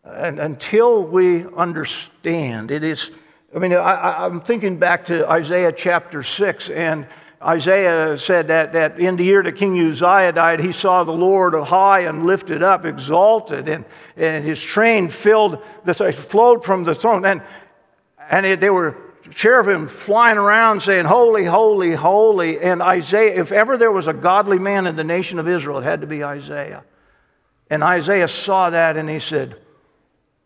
And 0.03 0.39
until 0.39 1.03
we 1.03 1.45
understand, 1.55 2.71
it 2.71 2.83
is, 2.83 3.11
I 3.55 3.59
mean, 3.59 3.73
I, 3.73 4.25
am 4.25 4.41
thinking 4.41 4.77
back 4.77 5.05
to 5.07 5.29
Isaiah 5.29 5.71
chapter 5.71 6.23
6, 6.23 6.69
and 6.69 7.07
Isaiah 7.43 8.19
said 8.19 8.49
that, 8.49 8.73
that 8.73 8.99
in 8.99 9.15
the 9.15 9.23
year 9.23 9.41
that 9.41 9.53
King 9.53 9.79
Uzziah 9.79 10.31
died, 10.31 10.59
he 10.59 10.71
saw 10.71 11.03
the 11.03 11.11
Lord 11.11 11.55
high 11.55 12.01
and 12.01 12.25
lifted 12.25 12.61
up, 12.61 12.85
exalted, 12.85 13.67
and, 13.67 13.83
and 14.15 14.45
his 14.45 14.61
train 14.61 15.09
filled, 15.09 15.57
the, 15.83 15.93
flowed 15.93 16.63
from 16.63 16.83
the 16.83 16.93
throne. 16.93 17.25
And, 17.25 17.41
and 18.29 18.45
it, 18.45 18.59
they 18.59 18.69
were 18.69 18.95
cherubim 19.33 19.87
flying 19.87 20.37
around 20.37 20.81
saying, 20.81 21.05
Holy, 21.05 21.43
holy, 21.43 21.93
holy. 21.93 22.59
And 22.59 22.79
Isaiah, 22.81 23.41
if 23.41 23.51
ever 23.51 23.75
there 23.75 23.91
was 23.91 24.07
a 24.07 24.13
godly 24.13 24.59
man 24.59 24.85
in 24.85 24.95
the 24.95 25.03
nation 25.03 25.39
of 25.39 25.47
Israel, 25.47 25.79
it 25.79 25.83
had 25.83 26.01
to 26.01 26.07
be 26.07 26.23
Isaiah. 26.23 26.83
And 27.71 27.83
Isaiah 27.83 28.27
saw 28.27 28.69
that 28.69 28.97
and 28.97 29.09
he 29.09 29.19
said, 29.19 29.55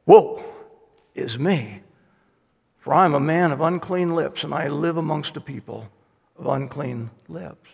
Woe 0.05 0.45
is 1.13 1.37
me, 1.37 1.81
for 2.79 2.93
I 2.93 3.03
am 3.03 3.15
a 3.15 3.19
man 3.19 3.51
of 3.51 3.59
unclean 3.59 4.15
lips, 4.15 4.45
and 4.45 4.53
I 4.53 4.69
live 4.69 4.95
amongst 4.95 5.35
a 5.35 5.41
people 5.41 5.89
of 6.37 6.47
unclean 6.47 7.09
lips. 7.27 7.69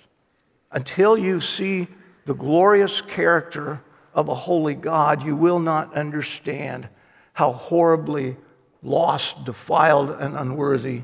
Until 0.71 1.17
you 1.17 1.41
see 1.41 1.87
the 2.25 2.33
glorious 2.33 3.01
character 3.01 3.81
of 4.13 4.29
a 4.29 4.35
holy 4.35 4.75
God, 4.75 5.23
you 5.23 5.35
will 5.35 5.59
not 5.59 5.93
understand 5.95 6.87
how 7.33 7.51
horribly 7.51 8.37
lost, 8.83 9.43
defiled, 9.45 10.11
and 10.11 10.35
unworthy 10.35 11.03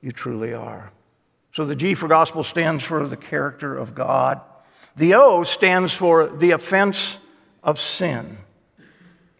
you 0.00 0.12
truly 0.12 0.52
are. 0.52 0.92
So 1.52 1.64
the 1.64 1.76
G 1.76 1.94
for 1.94 2.08
gospel 2.08 2.44
stands 2.44 2.84
for 2.84 3.08
the 3.08 3.16
character 3.16 3.76
of 3.76 3.94
God. 3.94 4.40
The 4.96 5.14
O 5.14 5.42
stands 5.42 5.92
for 5.92 6.28
the 6.28 6.52
offense 6.52 7.18
of 7.62 7.80
sin. 7.80 8.38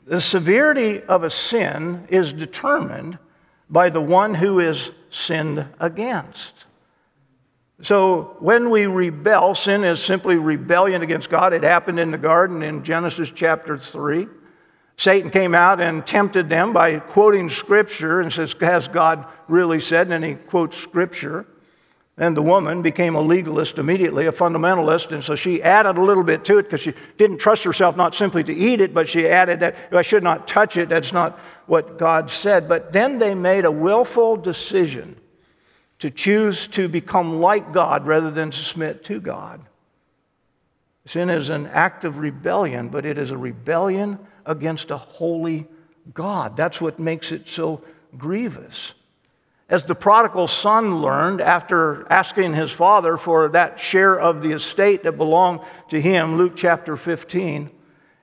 The 0.06 0.20
severity 0.20 1.02
of 1.02 1.22
a 1.22 1.30
sin 1.30 2.06
is 2.08 2.32
determined 2.32 3.18
by 3.68 3.90
the 3.90 4.00
one 4.00 4.34
who 4.34 4.58
is 4.60 4.90
sinned 5.10 5.66
against. 5.78 6.64
So 7.80 8.36
when 8.40 8.70
we 8.70 8.86
rebel, 8.86 9.54
sin 9.54 9.84
is 9.84 10.02
simply 10.02 10.36
rebellion 10.36 11.02
against 11.02 11.30
God. 11.30 11.52
It 11.52 11.62
happened 11.62 12.00
in 12.00 12.10
the 12.10 12.18
garden 12.18 12.62
in 12.62 12.82
Genesis 12.82 13.30
chapter 13.32 13.78
3. 13.78 14.26
Satan 14.96 15.30
came 15.30 15.54
out 15.54 15.80
and 15.80 16.04
tempted 16.04 16.48
them 16.48 16.72
by 16.72 16.98
quoting 16.98 17.48
scripture 17.50 18.20
and 18.20 18.32
says, 18.32 18.54
Has 18.60 18.88
God 18.88 19.26
really 19.46 19.78
said? 19.78 20.10
And 20.10 20.24
he 20.24 20.34
quotes 20.34 20.76
scripture. 20.76 21.46
And 22.16 22.36
the 22.36 22.42
woman 22.42 22.82
became 22.82 23.14
a 23.14 23.20
legalist 23.20 23.78
immediately, 23.78 24.26
a 24.26 24.32
fundamentalist. 24.32 25.12
And 25.12 25.22
so 25.22 25.36
she 25.36 25.62
added 25.62 25.98
a 25.98 26.02
little 26.02 26.24
bit 26.24 26.44
to 26.46 26.58
it 26.58 26.64
because 26.64 26.80
she 26.80 26.94
didn't 27.16 27.38
trust 27.38 27.62
herself 27.62 27.96
not 27.96 28.16
simply 28.16 28.42
to 28.42 28.52
eat 28.52 28.80
it, 28.80 28.92
but 28.92 29.08
she 29.08 29.28
added 29.28 29.60
that 29.60 29.76
I 29.92 30.02
should 30.02 30.24
not 30.24 30.48
touch 30.48 30.76
it. 30.76 30.88
That's 30.88 31.12
not 31.12 31.38
what 31.66 31.96
God 31.96 32.28
said. 32.28 32.68
But 32.68 32.92
then 32.92 33.20
they 33.20 33.36
made 33.36 33.64
a 33.64 33.70
willful 33.70 34.36
decision 34.36 35.14
to 36.00 36.10
choose 36.10 36.68
to 36.68 36.88
become 36.88 37.40
like 37.40 37.72
God 37.72 38.06
rather 38.06 38.30
than 38.30 38.50
to 38.50 38.58
submit 38.58 39.04
to 39.04 39.20
God. 39.20 39.60
Sin 41.06 41.30
is 41.30 41.48
an 41.48 41.66
act 41.68 42.04
of 42.04 42.18
rebellion, 42.18 42.88
but 42.88 43.06
it 43.06 43.18
is 43.18 43.30
a 43.30 43.38
rebellion 43.38 44.18
against 44.44 44.90
a 44.90 44.96
holy 44.96 45.66
God. 46.12 46.56
That's 46.56 46.80
what 46.80 46.98
makes 46.98 47.32
it 47.32 47.48
so 47.48 47.82
grievous. 48.16 48.92
As 49.70 49.84
the 49.84 49.94
prodigal 49.94 50.48
son 50.48 51.02
learned 51.02 51.40
after 51.40 52.06
asking 52.10 52.54
his 52.54 52.70
father 52.70 53.16
for 53.16 53.48
that 53.48 53.80
share 53.80 54.18
of 54.18 54.42
the 54.42 54.52
estate 54.52 55.02
that 55.02 55.18
belonged 55.18 55.60
to 55.90 56.00
him, 56.00 56.38
Luke 56.38 56.54
chapter 56.56 56.96
15, 56.96 57.70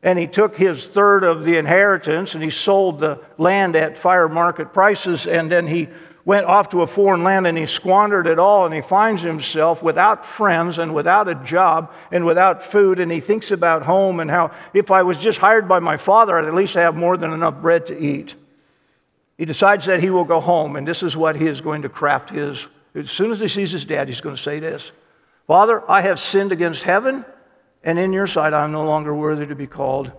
and 0.02 0.20
he 0.20 0.28
took 0.28 0.56
his 0.56 0.86
third 0.86 1.24
of 1.24 1.46
the 1.46 1.58
inheritance 1.58 2.34
and 2.34 2.44
he 2.44 2.50
sold 2.50 3.00
the 3.00 3.20
land 3.38 3.76
at 3.76 3.98
fire 3.98 4.30
market 4.30 4.74
prices, 4.74 5.28
and 5.28 5.52
then 5.52 5.68
he 5.68 5.90
went 6.26 6.48
off 6.48 6.70
to 6.70 6.82
a 6.82 6.88
foreign 6.88 7.24
land 7.24 7.46
and 7.46 7.56
he 7.56 7.68
squandered 7.68 8.26
it 8.26 8.40
all 8.40 8.66
and 8.66 8.74
he 8.74 8.82
finds 8.82 9.22
himself 9.22 9.84
without 9.84 10.26
friends 10.26 10.80
and 10.80 10.94
without 10.94 11.28
a 11.28 11.36
job 11.36 11.94
and 12.12 12.26
without 12.26 12.64
food 12.64 13.00
and 13.00 13.12
he 13.12 13.20
thinks 13.20 13.52
about 13.52 13.84
home 13.84 14.20
and 14.20 14.32
how 14.32 14.52
if 14.74 14.90
I 14.90 15.04
was 15.04 15.20
just 15.20 15.38
hired 15.38 15.68
by 15.68 15.78
my 15.80 15.98
father, 15.98 16.36
I'd 16.36 16.46
at 16.46 16.56
least 16.56 16.74
have 16.74 16.96
more 16.96 17.16
than 17.16 17.32
enough 17.32 17.62
bread 17.62 17.86
to 17.88 17.98
eat. 17.98 18.34
He 19.38 19.46
decides 19.46 19.86
that 19.86 20.02
he 20.02 20.10
will 20.10 20.24
go 20.24 20.40
home 20.40 20.76
and 20.76 20.88
this 20.88 21.04
is 21.04 21.16
what 21.16 21.36
he 21.36 21.46
is 21.46 21.62
going 21.62 21.84
to 21.84 21.90
craft 21.90 22.32
his. 22.32 22.68
As 22.96 23.12
soon 23.12 23.32
as 23.32 23.40
he 23.40 23.48
sees 23.48 23.72
his 23.72 23.86
dad, 23.86 24.08
he's 24.08 24.22
going 24.22 24.36
to 24.36 24.42
say 24.42 24.60
this 24.60 24.92
Father, 25.46 25.84
I 25.90 26.02
have 26.02 26.20
sinned 26.20 26.52
against 26.52 26.82
heaven 26.82 27.24
and 27.84 28.00
in 28.00 28.14
your 28.14 28.26
sight 28.26 28.54
I 28.54 28.64
am 28.64 28.72
no 28.72 28.84
longer 28.84 29.14
worthy 29.14 29.46
to 29.46 29.56
be 29.56 29.68
called 29.68 30.12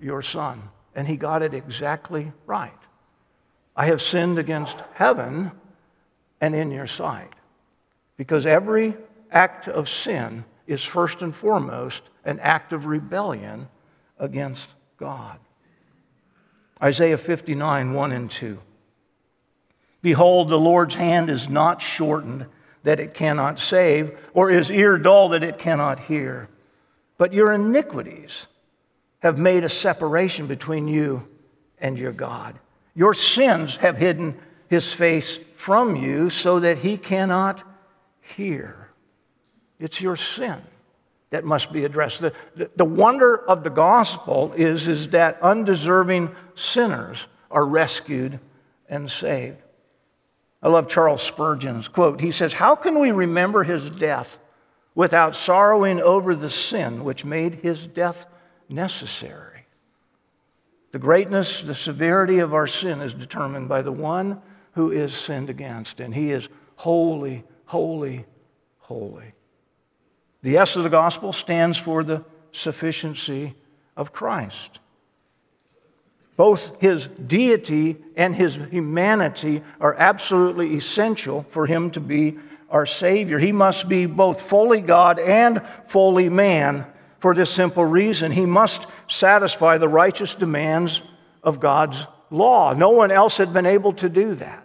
your 0.00 0.22
son. 0.22 0.62
And 0.94 1.06
he 1.06 1.16
got 1.16 1.42
it 1.42 1.52
exactly 1.52 2.32
right. 2.46 2.72
I 3.74 3.86
have 3.86 4.02
sinned 4.02 4.38
against 4.38 4.76
heaven 4.94 5.52
and 6.40 6.54
in 6.54 6.70
your 6.70 6.86
sight. 6.86 7.32
Because 8.16 8.46
every 8.46 8.96
act 9.30 9.68
of 9.68 9.88
sin 9.88 10.44
is 10.66 10.82
first 10.82 11.22
and 11.22 11.34
foremost 11.34 12.02
an 12.24 12.38
act 12.40 12.72
of 12.72 12.86
rebellion 12.86 13.68
against 14.18 14.68
God. 14.98 15.38
Isaiah 16.82 17.18
59, 17.18 17.92
1 17.94 18.12
and 18.12 18.30
2. 18.30 18.58
Behold, 20.02 20.48
the 20.48 20.58
Lord's 20.58 20.94
hand 20.94 21.30
is 21.30 21.48
not 21.48 21.80
shortened 21.80 22.46
that 22.82 22.98
it 22.98 23.14
cannot 23.14 23.60
save, 23.60 24.18
or 24.34 24.50
his 24.50 24.68
ear 24.70 24.98
dull 24.98 25.28
that 25.30 25.44
it 25.44 25.58
cannot 25.58 26.00
hear. 26.00 26.48
but 27.22 27.32
your 27.32 27.52
iniquities 27.52 28.48
have 29.20 29.38
made 29.38 29.62
a 29.62 29.68
separation 29.68 30.48
between 30.48 30.88
you 30.88 31.24
and 31.78 31.96
your 31.96 32.10
God. 32.10 32.58
Your 32.94 33.14
sins 33.14 33.76
have 33.76 33.96
hidden 33.96 34.38
his 34.68 34.92
face 34.92 35.38
from 35.56 35.96
you 35.96 36.30
so 36.30 36.60
that 36.60 36.78
he 36.78 36.96
cannot 36.96 37.62
hear. 38.36 38.88
It's 39.78 40.00
your 40.00 40.16
sin 40.16 40.60
that 41.30 41.44
must 41.44 41.72
be 41.72 41.84
addressed. 41.84 42.20
The, 42.20 42.32
the, 42.54 42.70
the, 42.76 42.84
wonder 42.84 43.36
of 43.48 43.64
the 43.64 43.70
gospel 43.70 44.52
is, 44.54 44.86
is 44.86 45.08
that 45.08 45.40
undeserving 45.42 46.34
sinners 46.54 47.26
are 47.50 47.64
rescued 47.64 48.38
and 48.88 49.10
saved. 49.10 49.56
I 50.62 50.68
love 50.68 50.88
Charles 50.88 51.22
Spurgeon's 51.22 51.88
quote. 51.88 52.20
He 52.20 52.32
says, 52.32 52.52
How 52.52 52.76
can 52.76 53.00
we 53.00 53.10
remember 53.10 53.64
his 53.64 53.88
death 53.90 54.38
without 54.94 55.34
sorrowing 55.34 56.00
over 56.00 56.36
the 56.36 56.50
sin 56.50 57.02
which 57.02 57.24
made 57.24 57.54
his 57.54 57.86
death 57.86 58.26
necessary? 58.68 59.51
The 60.92 60.98
greatness, 60.98 61.62
the 61.62 61.74
severity 61.74 62.38
of 62.38 62.52
our 62.52 62.66
sin 62.66 63.00
is 63.00 63.14
determined 63.14 63.68
by 63.68 63.82
the 63.82 63.92
one 63.92 64.40
who 64.72 64.90
is 64.90 65.14
sinned 65.14 65.50
against, 65.50 66.00
and 66.00 66.14
he 66.14 66.30
is 66.30 66.48
holy, 66.76 67.44
holy, 67.64 68.26
holy. 68.78 69.32
The 70.42 70.58
S 70.58 70.76
of 70.76 70.82
the 70.82 70.90
gospel 70.90 71.32
stands 71.32 71.78
for 71.78 72.04
the 72.04 72.24
sufficiency 72.52 73.54
of 73.96 74.12
Christ. 74.12 74.80
Both 76.36 76.80
his 76.80 77.08
deity 77.26 77.96
and 78.16 78.34
his 78.34 78.56
humanity 78.70 79.62
are 79.80 79.94
absolutely 79.94 80.76
essential 80.76 81.46
for 81.50 81.66
him 81.66 81.90
to 81.92 82.00
be 82.00 82.38
our 82.68 82.86
Savior. 82.86 83.38
He 83.38 83.52
must 83.52 83.88
be 83.88 84.06
both 84.06 84.42
fully 84.42 84.80
God 84.80 85.18
and 85.18 85.62
fully 85.86 86.28
man 86.28 86.86
for 87.22 87.36
this 87.36 87.50
simple 87.50 87.84
reason. 87.84 88.32
He 88.32 88.46
must 88.46 88.88
satisfy 89.08 89.78
the 89.78 89.88
righteous 89.88 90.34
demands 90.34 91.00
of 91.44 91.60
God's 91.60 92.04
law. 92.30 92.74
No 92.74 92.90
one 92.90 93.12
else 93.12 93.36
had 93.36 93.52
been 93.52 93.64
able 93.64 93.92
to 93.94 94.08
do 94.08 94.34
that. 94.34 94.58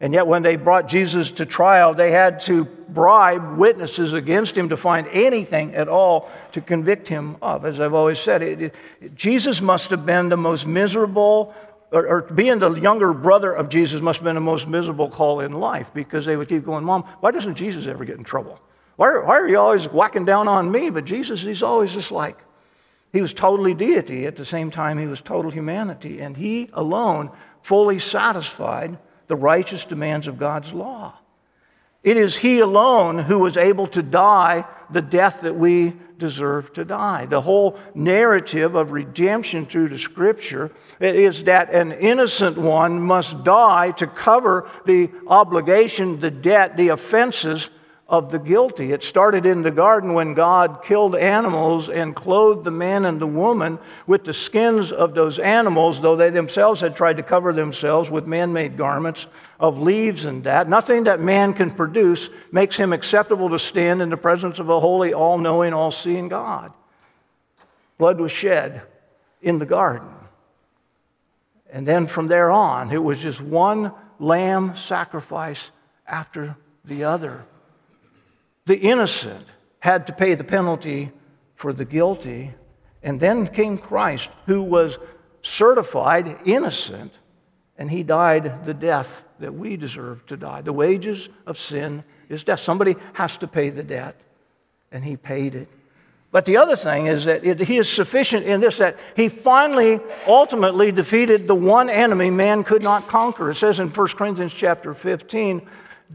And 0.00 0.14
yet, 0.14 0.26
when 0.26 0.42
they 0.42 0.56
brought 0.56 0.88
Jesus 0.88 1.30
to 1.32 1.46
trial, 1.46 1.94
they 1.94 2.10
had 2.10 2.40
to 2.40 2.64
bribe 2.64 3.58
witnesses 3.58 4.14
against 4.14 4.56
him 4.56 4.70
to 4.70 4.78
find 4.78 5.06
anything 5.08 5.74
at 5.74 5.88
all 5.88 6.30
to 6.52 6.62
convict 6.62 7.06
him 7.06 7.36
of. 7.42 7.66
As 7.66 7.78
I've 7.80 7.94
always 7.94 8.18
said, 8.18 8.42
it, 8.42 8.62
it, 8.62 9.14
Jesus 9.14 9.60
must 9.60 9.90
have 9.90 10.06
been 10.06 10.30
the 10.30 10.36
most 10.38 10.66
miserable, 10.66 11.54
or, 11.92 12.06
or, 12.06 12.22
being 12.22 12.58
the 12.58 12.72
younger 12.72 13.12
brother 13.12 13.52
of 13.52 13.68
Jesus 13.68 14.00
must 14.00 14.18
have 14.18 14.24
been 14.24 14.34
the 14.34 14.40
most 14.40 14.66
miserable 14.66 15.10
call 15.10 15.40
in 15.40 15.52
life 15.52 15.90
because 15.94 16.24
they 16.24 16.36
would 16.36 16.48
keep 16.48 16.64
going, 16.64 16.84
Mom, 16.84 17.04
why 17.20 17.30
doesn't 17.30 17.54
Jesus 17.54 17.86
ever 17.86 18.04
get 18.04 18.16
in 18.16 18.24
trouble? 18.24 18.58
Why, 18.96 19.18
why 19.18 19.38
are 19.38 19.48
you 19.48 19.58
always 19.58 19.86
whacking 19.86 20.24
down 20.24 20.48
on 20.48 20.70
me? 20.70 20.90
But 20.90 21.04
Jesus, 21.04 21.42
he's 21.42 21.62
always 21.62 21.92
just 21.92 22.10
like, 22.10 22.38
he 23.12 23.20
was 23.20 23.32
totally 23.32 23.74
deity 23.74 24.26
at 24.26 24.36
the 24.36 24.44
same 24.44 24.70
time 24.70 24.98
he 24.98 25.06
was 25.06 25.20
total 25.20 25.50
humanity. 25.50 26.20
And 26.20 26.36
he 26.36 26.68
alone 26.72 27.30
fully 27.62 27.98
satisfied 27.98 28.98
the 29.28 29.36
righteous 29.36 29.84
demands 29.84 30.26
of 30.26 30.38
God's 30.38 30.72
law. 30.72 31.14
It 32.04 32.18
is 32.18 32.36
He 32.36 32.58
alone 32.58 33.18
who 33.18 33.38
was 33.38 33.56
able 33.56 33.86
to 33.88 34.02
die 34.02 34.66
the 34.90 35.00
death 35.00 35.40
that 35.40 35.56
we 35.56 35.94
deserve 36.18 36.72
to 36.74 36.84
die. 36.84 37.24
The 37.24 37.40
whole 37.40 37.78
narrative 37.94 38.74
of 38.74 38.92
redemption 38.92 39.64
through 39.64 39.88
the 39.88 39.98
Scripture 39.98 40.70
is 41.00 41.44
that 41.44 41.72
an 41.72 41.92
innocent 41.92 42.58
one 42.58 43.00
must 43.00 43.42
die 43.42 43.92
to 43.92 44.06
cover 44.06 44.68
the 44.84 45.10
obligation, 45.26 46.20
the 46.20 46.30
debt, 46.30 46.76
the 46.76 46.88
offenses 46.88 47.70
of 48.06 48.30
the 48.30 48.38
guilty. 48.38 48.92
It 48.92 49.02
started 49.02 49.46
in 49.46 49.62
the 49.62 49.70
garden 49.70 50.12
when 50.12 50.34
God 50.34 50.82
killed 50.84 51.16
animals 51.16 51.88
and 51.88 52.14
clothed 52.14 52.64
the 52.64 52.70
man 52.70 53.06
and 53.06 53.18
the 53.18 53.26
woman 53.26 53.78
with 54.06 54.24
the 54.24 54.34
skins 54.34 54.92
of 54.92 55.14
those 55.14 55.38
animals, 55.38 56.02
though 56.02 56.14
they 56.14 56.30
themselves 56.30 56.80
had 56.80 56.96
tried 56.96 57.16
to 57.16 57.22
cover 57.22 57.52
themselves 57.52 58.10
with 58.10 58.26
man 58.26 58.52
made 58.52 58.76
garments 58.76 59.26
of 59.58 59.78
leaves 59.78 60.26
and 60.26 60.44
that. 60.44 60.68
Nothing 60.68 61.04
that 61.04 61.20
man 61.20 61.54
can 61.54 61.70
produce 61.70 62.28
makes 62.52 62.76
him 62.76 62.92
acceptable 62.92 63.48
to 63.50 63.58
stand 63.58 64.02
in 64.02 64.10
the 64.10 64.16
presence 64.16 64.58
of 64.58 64.68
a 64.68 64.80
holy, 64.80 65.14
all 65.14 65.38
knowing, 65.38 65.72
all 65.72 65.90
seeing 65.90 66.28
God. 66.28 66.72
Blood 67.96 68.20
was 68.20 68.32
shed 68.32 68.82
in 69.40 69.58
the 69.58 69.66
garden. 69.66 70.08
And 71.72 71.88
then 71.88 72.06
from 72.06 72.26
there 72.26 72.50
on, 72.50 72.92
it 72.92 73.02
was 73.02 73.18
just 73.18 73.40
one 73.40 73.92
lamb 74.18 74.76
sacrifice 74.76 75.70
after 76.06 76.56
the 76.84 77.04
other. 77.04 77.44
The 78.66 78.78
innocent 78.78 79.46
had 79.78 80.06
to 80.06 80.12
pay 80.12 80.34
the 80.34 80.44
penalty 80.44 81.12
for 81.56 81.72
the 81.72 81.84
guilty. 81.84 82.54
And 83.02 83.20
then 83.20 83.46
came 83.46 83.76
Christ, 83.76 84.30
who 84.46 84.62
was 84.62 84.98
certified 85.42 86.38
innocent, 86.46 87.12
and 87.76 87.90
he 87.90 88.02
died 88.02 88.64
the 88.64 88.72
death 88.72 89.22
that 89.40 89.52
we 89.54 89.76
deserve 89.76 90.24
to 90.26 90.38
die. 90.38 90.62
The 90.62 90.72
wages 90.72 91.28
of 91.46 91.58
sin 91.58 92.02
is 92.30 92.44
death. 92.44 92.60
Somebody 92.60 92.96
has 93.12 93.36
to 93.38 93.46
pay 93.46 93.68
the 93.68 93.82
debt, 93.82 94.18
and 94.90 95.04
he 95.04 95.16
paid 95.16 95.54
it. 95.54 95.68
But 96.30 96.46
the 96.46 96.56
other 96.56 96.76
thing 96.76 97.06
is 97.06 97.26
that 97.26 97.44
it, 97.44 97.60
he 97.60 97.78
is 97.78 97.88
sufficient 97.88 98.46
in 98.46 98.60
this 98.60 98.78
that 98.78 98.98
he 99.14 99.28
finally, 99.28 100.00
ultimately 100.26 100.90
defeated 100.90 101.46
the 101.46 101.54
one 101.54 101.90
enemy 101.90 102.30
man 102.30 102.64
could 102.64 102.82
not 102.82 103.06
conquer. 103.06 103.50
It 103.50 103.56
says 103.56 103.78
in 103.78 103.88
1 103.88 104.08
Corinthians 104.08 104.52
chapter 104.52 104.94
15, 104.94 105.68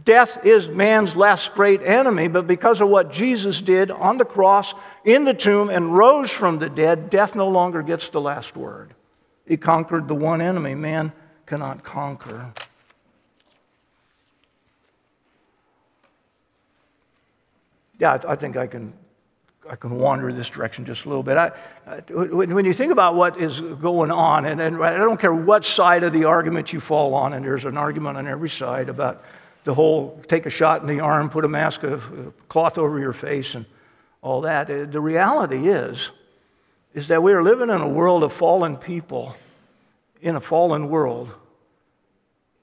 Death 0.06 0.46
is 0.46 0.70
man's 0.70 1.16
last 1.16 1.54
great 1.54 1.82
enemy, 1.82 2.28
but 2.28 2.46
because 2.48 2.80
of 2.82 2.90
what 2.90 3.12
Jesus 3.12 3.62
did 3.62 3.90
on 3.92 4.18
the 4.18 4.26
cross, 4.26 4.74
in 5.04 5.26
the 5.26 5.34
tomb, 5.34 5.70
and 5.70 5.96
rose 5.96 6.30
from 6.30 6.60
the 6.60 6.70
dead, 6.70 7.10
death 7.10 7.36
no 7.36 7.48
longer 7.48 7.82
gets 7.82 8.10
the 8.10 8.22
last 8.22 8.56
word. 8.56 8.94
He 9.48 9.58
conquered 9.58 10.08
the 10.08 10.16
one 10.16 10.42
enemy 10.42 10.76
man 10.76 11.12
cannot 11.48 11.84
conquer. 11.84 12.54
Yeah, 17.98 18.20
I 18.28 18.36
think 18.36 18.56
I 18.56 18.68
can, 18.68 18.94
I 19.70 19.76
can 19.76 19.98
wander 19.98 20.32
this 20.32 20.50
direction 20.50 20.86
just 20.86 21.06
a 21.06 21.10
little 21.10 21.24
bit. 21.24 21.36
I, 21.36 21.52
when 22.12 22.64
you 22.64 22.74
think 22.74 22.92
about 22.92 23.16
what 23.16 23.42
is 23.42 23.60
going 23.60 24.12
on, 24.12 24.46
and, 24.46 24.62
and 24.62 24.82
I 24.82 24.96
don't 24.96 25.20
care 25.20 25.34
what 25.34 25.66
side 25.66 26.04
of 26.04 26.14
the 26.14 26.26
argument 26.26 26.72
you 26.72 26.80
fall 26.80 27.14
on, 27.16 27.34
and 27.34 27.44
there's 27.44 27.66
an 27.66 27.76
argument 27.76 28.18
on 28.18 28.28
every 28.28 28.50
side 28.50 28.88
about 28.88 29.24
the 29.64 29.74
whole 29.74 30.22
take 30.28 30.46
a 30.46 30.50
shot 30.50 30.82
in 30.82 30.88
the 30.88 31.00
arm, 31.00 31.30
put 31.30 31.46
a 31.46 31.50
mask 31.50 31.84
of 31.84 32.34
cloth 32.48 32.78
over 32.78 33.00
your 33.00 33.14
face, 33.14 33.56
and 33.56 33.66
all 34.22 34.42
that. 34.42 34.70
Uh, 34.70 34.86
the 34.86 35.02
reality 35.02 35.70
is, 35.70 36.10
is 36.94 37.08
that 37.10 37.22
we 37.22 37.34
are 37.34 37.44
living 37.44 37.70
in 37.70 37.82
a 37.82 37.88
world 37.88 38.24
of 38.24 38.34
fallen 38.34 38.78
people, 38.78 39.36
in 40.22 40.36
a 40.36 40.42
fallen 40.42 40.90
world, 40.90 41.30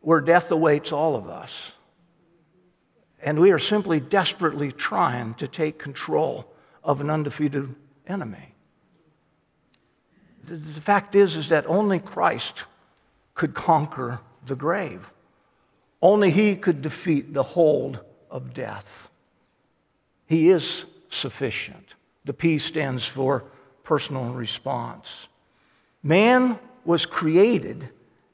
where 0.00 0.20
death 0.20 0.50
awaits 0.50 0.92
all 0.92 1.16
of 1.16 1.28
us. 1.28 1.72
And 3.22 3.40
we 3.40 3.50
are 3.50 3.58
simply 3.58 3.98
desperately 3.98 4.72
trying 4.72 5.34
to 5.34 5.48
take 5.48 5.78
control 5.78 6.46
of 6.84 7.00
an 7.00 7.10
undefeated 7.10 7.74
enemy. 8.06 8.54
The 10.44 10.80
fact 10.80 11.16
is, 11.16 11.34
is 11.34 11.48
that 11.48 11.66
only 11.66 11.98
Christ 11.98 12.62
could 13.34 13.54
conquer 13.54 14.20
the 14.46 14.54
grave. 14.54 15.10
Only 16.02 16.30
He 16.30 16.56
could 16.56 16.82
defeat 16.82 17.32
the 17.32 17.42
hold 17.42 18.00
of 18.30 18.54
death. 18.54 19.08
He 20.26 20.50
is 20.50 20.84
sufficient. 21.10 21.94
The 22.24 22.32
P 22.32 22.58
stands 22.58 23.04
for 23.06 23.44
personal 23.84 24.32
response. 24.32 25.28
Man 26.02 26.58
was 26.84 27.06
created 27.06 27.88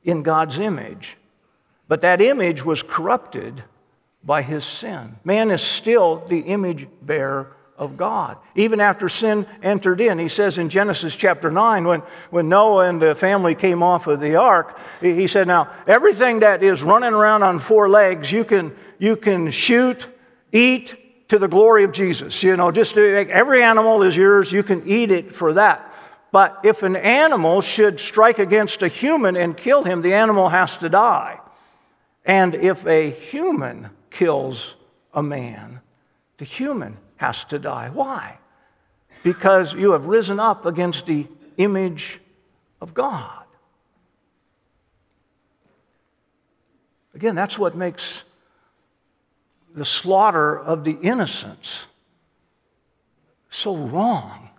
in 0.05 0.23
God's 0.23 0.59
image, 0.59 1.17
but 1.89 2.01
that 2.01 2.21
image 2.21 2.65
was 2.65 2.83
corrupted 2.83 3.63
by 4.25 4.43
his 4.43 4.65
sin. 4.65 5.17
Man 5.25 5.51
is 5.51 5.63
still 5.63 6.25
the 6.29 6.41
image 6.41 6.87
bearer 7.03 7.57
of 7.83 7.97
God. 7.97 8.37
Even 8.55 8.81
after 8.81 9.09
sin 9.09 9.45
entered 9.61 10.01
in, 10.01 10.19
he 10.19 10.29
says 10.29 10.57
in 10.57 10.69
Genesis 10.69 11.17
chapter 11.17 11.51
9, 11.51 11.85
when, 11.85 12.03
when 12.31 12.49
Noah 12.49 12.89
and 12.89 13.03
the 13.03 13.17
family 13.17 13.57
came 13.57 13.83
off 13.83 14.07
of 14.07 14.21
the 14.21 14.37
ark, 14.37 14.79
he 15.01 15.27
said, 15.27 15.49
Now, 15.49 15.73
everything 15.87 16.41
that 16.41 16.63
is 16.63 16.83
running 16.83 17.13
around 17.13 17.43
on 17.43 17.59
four 17.59 17.89
legs, 17.89 18.31
you 18.31 18.45
can, 18.45 18.75
you 18.99 19.17
can 19.17 19.51
shoot, 19.51 20.07
eat 20.53 20.95
to 21.29 21.41
the 21.41 21.49
glory 21.49 21.83
of 21.83 21.91
Jesus. 21.91 22.41
You 22.43 22.57
know, 22.57 22.71
just 22.71 22.97
every 22.97 23.65
animal 23.65 24.05
is 24.05 24.17
yours, 24.17 24.53
you 24.53 24.63
can 24.63 24.89
eat 24.89 25.11
it 25.11 25.35
for 25.35 25.55
that. 25.55 25.93
But 26.31 26.61
if 26.63 26.85
an 26.85 26.95
animal 26.95 27.63
should 27.63 27.99
strike 27.99 28.39
against 28.39 28.83
a 28.83 28.89
human 28.89 29.37
and 29.37 29.57
kill 29.57 29.83
him, 29.83 30.03
the 30.03 30.15
animal 30.15 30.49
has 30.49 30.79
to 30.79 30.89
die. 30.89 31.41
And 32.25 32.55
if 32.55 32.87
a 32.87 33.11
human 33.11 33.91
kills 34.11 34.77
a 35.13 35.23
man, 35.23 35.81
the 36.39 36.45
human 36.45 36.97
has 37.23 37.45
to 37.45 37.57
die. 37.57 37.89
Why? 37.89 38.37
Because 39.23 39.73
you 39.73 39.93
have 39.93 40.07
risen 40.07 40.41
up 40.41 40.67
against 40.67 41.07
the 41.07 41.29
image 41.57 42.19
of 42.81 42.93
God. 42.95 43.45
Again, 47.15 47.37
that's 47.37 47.57
what 47.57 47.77
makes 47.77 48.25
the 49.73 49.85
slaughter 49.85 50.59
of 50.59 50.83
the 50.83 50.99
innocents 51.01 51.87
so 53.51 53.77
wrong 53.77 54.51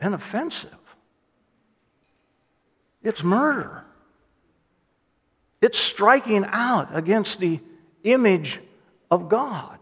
and 0.00 0.14
offensive. 0.14 0.74
It's 3.04 3.22
murder. 3.22 3.84
It's 5.62 5.78
striking 5.78 6.44
out 6.44 6.88
against 6.92 7.38
the 7.38 7.60
image 8.02 8.58
of 9.12 9.28
God. 9.28 9.78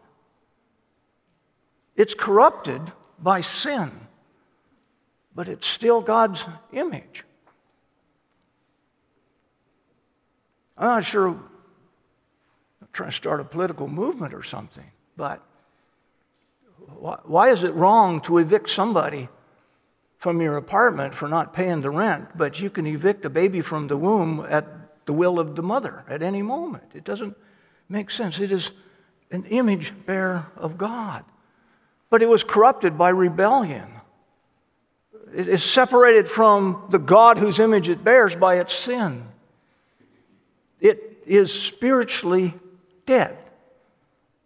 It's 1.96 2.14
corrupted 2.14 2.92
by 3.18 3.40
sin, 3.40 3.90
but 5.34 5.48
it's 5.48 5.66
still 5.66 6.00
God's 6.00 6.44
image. 6.72 7.24
I'm 10.76 10.88
not 10.88 11.04
sure 11.04 11.28
I'm 11.28 12.88
trying 12.92 13.10
to 13.10 13.16
start 13.16 13.40
a 13.40 13.44
political 13.44 13.88
movement 13.88 14.34
or 14.34 14.42
something, 14.42 14.84
but 15.16 15.42
why 16.98 17.50
is 17.50 17.62
it 17.62 17.74
wrong 17.74 18.20
to 18.22 18.38
evict 18.38 18.68
somebody 18.68 19.28
from 20.18 20.40
your 20.40 20.56
apartment 20.56 21.14
for 21.14 21.28
not 21.28 21.54
paying 21.54 21.80
the 21.80 21.90
rent, 21.90 22.28
but 22.36 22.60
you 22.60 22.68
can 22.70 22.86
evict 22.86 23.24
a 23.24 23.30
baby 23.30 23.60
from 23.60 23.88
the 23.88 23.96
womb 23.96 24.46
at 24.48 24.66
the 25.06 25.12
will 25.12 25.38
of 25.38 25.56
the 25.56 25.62
mother 25.62 26.04
at 26.08 26.22
any 26.22 26.42
moment? 26.42 26.84
It 26.94 27.04
doesn't 27.04 27.36
make 27.88 28.10
sense. 28.10 28.38
It 28.38 28.52
is 28.52 28.72
an 29.30 29.44
image 29.46 29.92
bearer 30.04 30.46
of 30.56 30.76
God. 30.76 31.24
But 32.10 32.22
it 32.22 32.28
was 32.28 32.44
corrupted 32.44 32.96
by 32.96 33.10
rebellion. 33.10 33.88
It 35.34 35.48
is 35.48 35.62
separated 35.62 36.28
from 36.28 36.86
the 36.90 36.98
God 36.98 37.38
whose 37.38 37.58
image 37.58 37.88
it 37.88 38.04
bears 38.04 38.36
by 38.36 38.56
its 38.56 38.74
sin. 38.74 39.24
It 40.80 41.22
is 41.26 41.52
spiritually 41.52 42.54
dead, 43.06 43.36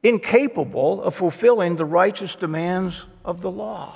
incapable 0.02 1.02
of 1.02 1.14
fulfilling 1.14 1.76
the 1.76 1.84
righteous 1.84 2.34
demands 2.34 3.02
of 3.24 3.42
the 3.42 3.50
law. 3.50 3.94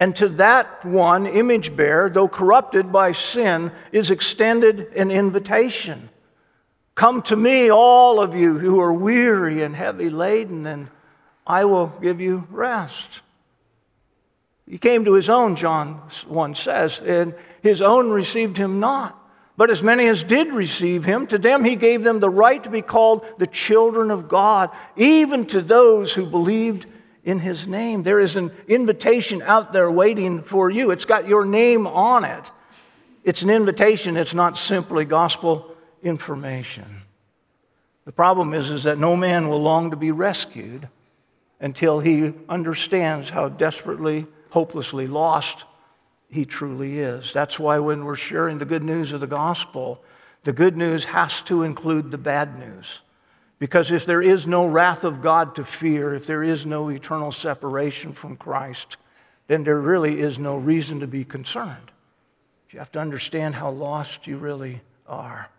And 0.00 0.16
to 0.16 0.28
that 0.30 0.84
one, 0.84 1.26
image 1.26 1.76
bearer, 1.76 2.08
though 2.08 2.28
corrupted 2.28 2.90
by 2.90 3.12
sin, 3.12 3.70
is 3.92 4.10
extended 4.10 4.92
an 4.94 5.10
invitation. 5.10 6.08
Come 6.94 7.22
to 7.22 7.36
me, 7.36 7.70
all 7.70 8.18
of 8.18 8.34
you 8.34 8.58
who 8.58 8.80
are 8.80 8.92
weary 8.92 9.62
and 9.62 9.76
heavy 9.76 10.10
laden, 10.10 10.66
and 10.66 10.88
I 11.46 11.64
will 11.64 11.86
give 12.00 12.20
you 12.20 12.46
rest. 12.50 13.22
He 14.68 14.78
came 14.78 15.04
to 15.04 15.14
his 15.14 15.28
own, 15.28 15.56
John 15.56 16.00
1 16.28 16.54
says, 16.54 17.00
and 17.04 17.34
his 17.62 17.82
own 17.82 18.10
received 18.10 18.56
him 18.56 18.78
not. 18.78 19.16
But 19.56 19.70
as 19.70 19.82
many 19.82 20.06
as 20.06 20.22
did 20.24 20.52
receive 20.52 21.04
him, 21.04 21.26
to 21.26 21.38
them 21.38 21.64
he 21.64 21.76
gave 21.76 22.02
them 22.02 22.20
the 22.20 22.30
right 22.30 22.62
to 22.62 22.70
be 22.70 22.80
called 22.80 23.26
the 23.38 23.46
children 23.46 24.10
of 24.10 24.28
God, 24.28 24.70
even 24.96 25.44
to 25.46 25.60
those 25.60 26.14
who 26.14 26.24
believed 26.24 26.86
in 27.24 27.38
his 27.40 27.66
name. 27.66 28.02
There 28.02 28.20
is 28.20 28.36
an 28.36 28.52
invitation 28.68 29.42
out 29.42 29.72
there 29.72 29.90
waiting 29.90 30.42
for 30.42 30.70
you. 30.70 30.92
It's 30.92 31.04
got 31.04 31.28
your 31.28 31.44
name 31.44 31.86
on 31.86 32.24
it. 32.24 32.50
It's 33.24 33.42
an 33.42 33.50
invitation, 33.50 34.16
it's 34.16 34.32
not 34.32 34.56
simply 34.56 35.04
gospel 35.04 35.74
information. 36.02 37.02
The 38.06 38.12
problem 38.12 38.54
is, 38.54 38.70
is 38.70 38.84
that 38.84 38.98
no 38.98 39.14
man 39.14 39.48
will 39.48 39.60
long 39.60 39.90
to 39.90 39.96
be 39.96 40.10
rescued 40.10 40.88
until 41.60 42.00
he 42.00 42.32
understands 42.48 43.30
how 43.30 43.48
desperately, 43.48 44.26
hopelessly 44.50 45.06
lost 45.06 45.64
he 46.28 46.44
truly 46.44 47.00
is. 47.00 47.32
That's 47.32 47.58
why 47.58 47.78
when 47.78 48.04
we're 48.04 48.16
sharing 48.16 48.58
the 48.58 48.64
good 48.64 48.82
news 48.82 49.12
of 49.12 49.20
the 49.20 49.26
gospel, 49.26 50.02
the 50.44 50.52
good 50.52 50.76
news 50.76 51.04
has 51.06 51.42
to 51.42 51.64
include 51.64 52.10
the 52.10 52.18
bad 52.18 52.58
news. 52.58 53.00
Because 53.58 53.90
if 53.90 54.06
there 54.06 54.22
is 54.22 54.46
no 54.46 54.66
wrath 54.66 55.04
of 55.04 55.20
God 55.20 55.56
to 55.56 55.64
fear, 55.64 56.14
if 56.14 56.26
there 56.26 56.42
is 56.42 56.64
no 56.64 56.88
eternal 56.88 57.30
separation 57.30 58.12
from 58.12 58.36
Christ, 58.36 58.96
then 59.48 59.64
there 59.64 59.78
really 59.78 60.20
is 60.20 60.38
no 60.38 60.56
reason 60.56 61.00
to 61.00 61.06
be 61.06 61.24
concerned. 61.24 61.90
You 62.70 62.78
have 62.78 62.92
to 62.92 63.00
understand 63.00 63.56
how 63.56 63.70
lost 63.70 64.26
you 64.26 64.38
really 64.38 64.80
are. 65.06 65.50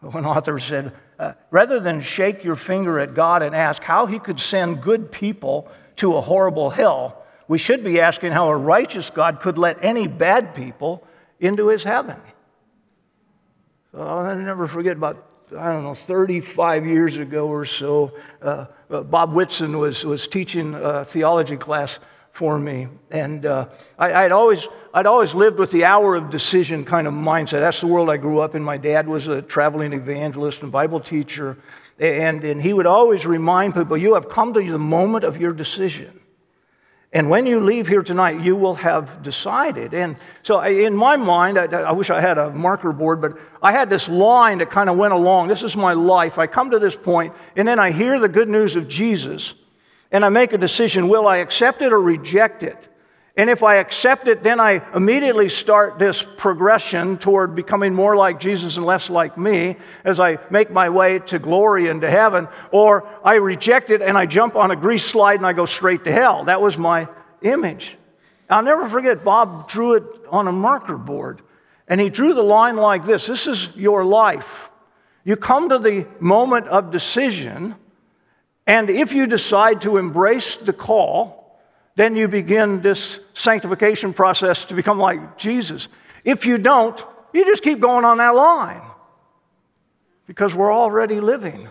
One 0.00 0.26
author 0.26 0.58
said, 0.58 0.92
uh, 1.18 1.32
rather 1.50 1.80
than 1.80 2.00
shake 2.00 2.44
your 2.44 2.56
finger 2.56 2.98
at 2.98 3.14
God 3.14 3.42
and 3.42 3.54
ask 3.54 3.82
how 3.82 4.06
he 4.06 4.18
could 4.18 4.38
send 4.38 4.82
good 4.82 5.10
people 5.10 5.68
to 5.96 6.16
a 6.16 6.20
horrible 6.20 6.70
hell, 6.70 7.24
we 7.48 7.58
should 7.58 7.82
be 7.82 8.00
asking 8.00 8.32
how 8.32 8.48
a 8.48 8.56
righteous 8.56 9.10
God 9.10 9.40
could 9.40 9.58
let 9.58 9.82
any 9.82 10.06
bad 10.06 10.54
people 10.54 11.02
into 11.40 11.68
his 11.68 11.82
heaven. 11.82 12.16
So 13.92 14.00
I'll 14.00 14.36
never 14.36 14.66
forget 14.66 14.96
about, 14.96 15.26
I 15.56 15.72
don't 15.72 15.82
know, 15.82 15.94
35 15.94 16.86
years 16.86 17.16
ago 17.16 17.48
or 17.48 17.64
so, 17.64 18.12
uh, 18.42 18.66
uh, 18.90 19.02
Bob 19.02 19.32
Whitson 19.32 19.78
was, 19.78 20.04
was 20.04 20.28
teaching 20.28 20.74
a 20.74 21.04
theology 21.04 21.56
class 21.56 21.98
for 22.38 22.56
me. 22.56 22.86
And 23.10 23.44
uh, 23.44 23.66
I, 23.98 24.22
would 24.22 24.30
always, 24.30 24.64
I'd 24.94 25.06
always 25.06 25.34
lived 25.34 25.58
with 25.58 25.72
the 25.72 25.84
hour 25.84 26.14
of 26.14 26.30
decision 26.30 26.84
kind 26.84 27.08
of 27.08 27.12
mindset. 27.12 27.58
That's 27.58 27.80
the 27.80 27.88
world 27.88 28.08
I 28.08 28.16
grew 28.16 28.38
up 28.38 28.54
in. 28.54 28.62
My 28.62 28.76
dad 28.76 29.08
was 29.08 29.26
a 29.26 29.42
traveling 29.42 29.92
evangelist 29.92 30.62
and 30.62 30.70
Bible 30.70 31.00
teacher. 31.00 31.58
And, 31.98 32.44
and 32.44 32.62
he 32.62 32.72
would 32.72 32.86
always 32.86 33.26
remind 33.26 33.74
people, 33.74 33.96
you 33.96 34.14
have 34.14 34.28
come 34.28 34.54
to 34.54 34.60
the 34.62 34.78
moment 34.78 35.24
of 35.24 35.40
your 35.40 35.52
decision. 35.52 36.20
And 37.12 37.28
when 37.28 37.44
you 37.44 37.58
leave 37.58 37.88
here 37.88 38.04
tonight, 38.04 38.40
you 38.40 38.54
will 38.54 38.76
have 38.76 39.24
decided. 39.24 39.92
And 39.92 40.14
so, 40.44 40.60
in 40.60 40.94
my 40.94 41.16
mind, 41.16 41.58
I, 41.58 41.64
I, 41.64 41.90
wish 41.90 42.08
I 42.08 42.20
had 42.20 42.38
a 42.38 42.50
marker 42.50 42.92
board, 42.92 43.20
but 43.20 43.36
I 43.60 43.72
had 43.72 43.90
this 43.90 44.08
line 44.08 44.58
that 44.58 44.70
kind 44.70 44.88
of 44.88 44.96
went 44.96 45.12
along. 45.12 45.48
This 45.48 45.64
is 45.64 45.74
my 45.74 45.94
life. 45.94 46.38
I 46.38 46.46
come 46.46 46.70
to 46.70 46.78
this 46.78 46.94
point, 46.94 47.34
and 47.56 47.66
then 47.66 47.80
I 47.80 47.90
hear 47.90 48.20
the 48.20 48.28
good 48.28 48.48
news 48.48 48.76
of 48.76 48.86
Jesus, 48.86 49.54
and 50.10 50.24
I 50.24 50.28
make 50.28 50.52
a 50.52 50.58
decision 50.58 51.08
will 51.08 51.26
I 51.26 51.38
accept 51.38 51.82
it 51.82 51.92
or 51.92 52.00
reject 52.00 52.62
it? 52.62 52.88
And 53.38 53.48
if 53.48 53.62
I 53.62 53.76
accept 53.76 54.26
it, 54.26 54.42
then 54.42 54.58
I 54.58 54.82
immediately 54.96 55.48
start 55.48 56.00
this 56.00 56.26
progression 56.36 57.18
toward 57.18 57.54
becoming 57.54 57.94
more 57.94 58.16
like 58.16 58.40
Jesus 58.40 58.76
and 58.76 58.84
less 58.84 59.08
like 59.08 59.38
me 59.38 59.76
as 60.02 60.18
I 60.18 60.38
make 60.50 60.72
my 60.72 60.88
way 60.88 61.20
to 61.20 61.38
glory 61.38 61.88
and 61.88 62.00
to 62.00 62.10
heaven. 62.10 62.48
Or 62.72 63.08
I 63.22 63.36
reject 63.36 63.90
it 63.90 64.02
and 64.02 64.18
I 64.18 64.26
jump 64.26 64.56
on 64.56 64.72
a 64.72 64.76
grease 64.76 65.04
slide 65.04 65.38
and 65.38 65.46
I 65.46 65.52
go 65.52 65.66
straight 65.66 66.02
to 66.04 66.12
hell. 66.12 66.46
That 66.46 66.60
was 66.60 66.76
my 66.76 67.06
image. 67.42 67.96
I'll 68.50 68.64
never 68.64 68.88
forget, 68.88 69.22
Bob 69.22 69.68
drew 69.68 69.94
it 69.94 70.04
on 70.30 70.48
a 70.48 70.52
marker 70.52 70.96
board. 70.96 71.40
And 71.86 72.00
he 72.00 72.10
drew 72.10 72.34
the 72.34 72.42
line 72.42 72.74
like 72.74 73.06
this 73.06 73.26
This 73.26 73.46
is 73.46 73.68
your 73.76 74.04
life. 74.04 74.68
You 75.22 75.36
come 75.36 75.68
to 75.68 75.78
the 75.78 76.08
moment 76.18 76.66
of 76.66 76.90
decision, 76.90 77.76
and 78.68 78.90
if 78.90 79.12
you 79.12 79.26
decide 79.26 79.80
to 79.80 79.96
embrace 79.96 80.56
the 80.56 80.74
call, 80.74 81.58
then 81.96 82.14
you 82.14 82.28
begin 82.28 82.82
this 82.82 83.18
sanctification 83.32 84.12
process 84.12 84.62
to 84.66 84.74
become 84.74 84.98
like 84.98 85.38
Jesus. 85.38 85.88
If 86.22 86.44
you 86.44 86.58
don't, 86.58 87.02
you 87.32 87.46
just 87.46 87.62
keep 87.62 87.80
going 87.80 88.04
on 88.04 88.18
that 88.18 88.34
line 88.34 88.82
because 90.26 90.54
we're 90.54 90.72
already 90.72 91.18
living 91.18 91.70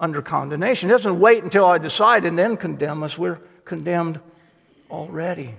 under 0.00 0.22
condemnation. 0.22 0.88
It 0.88 0.94
doesn't 0.94 1.20
wait 1.20 1.44
until 1.44 1.66
I 1.66 1.76
decide 1.76 2.24
and 2.24 2.38
then 2.38 2.56
condemn 2.56 3.02
us. 3.02 3.18
We're 3.18 3.38
condemned 3.66 4.18
already. 4.90 5.54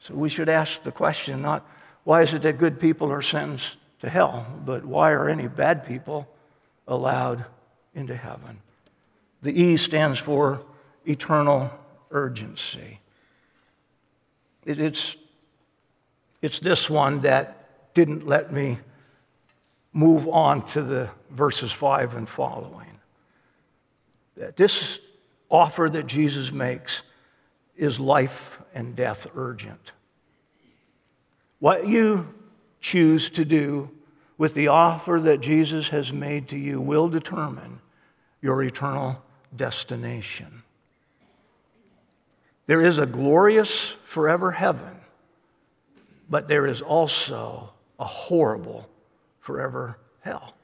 So 0.00 0.14
we 0.14 0.28
should 0.28 0.48
ask 0.48 0.82
the 0.82 0.92
question 0.92 1.40
not 1.40 1.64
why 2.02 2.22
is 2.22 2.34
it 2.34 2.42
that 2.42 2.58
good 2.58 2.80
people 2.80 3.12
are 3.12 3.22
sentenced 3.22 3.76
to 4.00 4.10
hell, 4.10 4.44
but 4.64 4.84
why 4.84 5.12
are 5.12 5.28
any 5.28 5.46
bad 5.46 5.86
people 5.86 6.28
allowed 6.88 7.44
into 7.94 8.16
heaven? 8.16 8.60
The 9.46 9.62
E 9.62 9.76
stands 9.76 10.18
for 10.18 10.60
eternal 11.06 11.70
urgency. 12.10 12.98
It, 14.64 14.80
it's, 14.80 15.14
it's 16.42 16.58
this 16.58 16.90
one 16.90 17.20
that 17.20 17.94
didn't 17.94 18.26
let 18.26 18.52
me 18.52 18.80
move 19.92 20.26
on 20.26 20.66
to 20.70 20.82
the 20.82 21.10
verses 21.30 21.70
5 21.70 22.16
and 22.16 22.28
following. 22.28 22.98
That 24.34 24.56
this 24.56 24.98
offer 25.48 25.88
that 25.92 26.08
Jesus 26.08 26.50
makes 26.50 27.02
is 27.76 28.00
life 28.00 28.58
and 28.74 28.96
death 28.96 29.28
urgent. 29.36 29.92
What 31.60 31.86
you 31.86 32.34
choose 32.80 33.30
to 33.30 33.44
do 33.44 33.90
with 34.38 34.54
the 34.54 34.66
offer 34.66 35.20
that 35.22 35.40
Jesus 35.40 35.90
has 35.90 36.12
made 36.12 36.48
to 36.48 36.58
you 36.58 36.80
will 36.80 37.08
determine 37.08 37.78
your 38.42 38.60
eternal 38.64 39.22
destination. 39.54 40.62
There 42.66 42.82
is 42.82 42.98
a 42.98 43.06
glorious 43.06 43.94
forever 44.06 44.50
heaven, 44.50 44.96
but 46.28 46.48
there 46.48 46.66
is 46.66 46.80
also 46.80 47.70
a 47.98 48.04
horrible 48.04 48.88
forever 49.40 49.98
hell. 50.20 50.54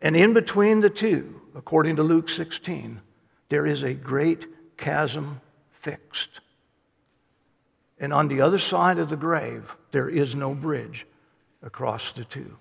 And 0.00 0.16
in 0.16 0.34
between 0.34 0.80
the 0.80 0.90
two, 0.90 1.40
according 1.54 1.96
to 1.96 2.02
Luke 2.02 2.28
16, 2.28 3.00
there 3.48 3.66
is 3.66 3.84
a 3.84 3.94
great 3.94 4.46
chasm 4.76 5.40
fixed. 5.70 6.40
And 8.00 8.12
on 8.12 8.26
the 8.26 8.40
other 8.40 8.58
side 8.58 8.98
of 8.98 9.08
the 9.08 9.16
grave, 9.16 9.76
there 9.92 10.08
is 10.08 10.34
no 10.34 10.54
bridge 10.54 11.06
across 11.62 12.10
the 12.12 12.24
two. 12.24 12.56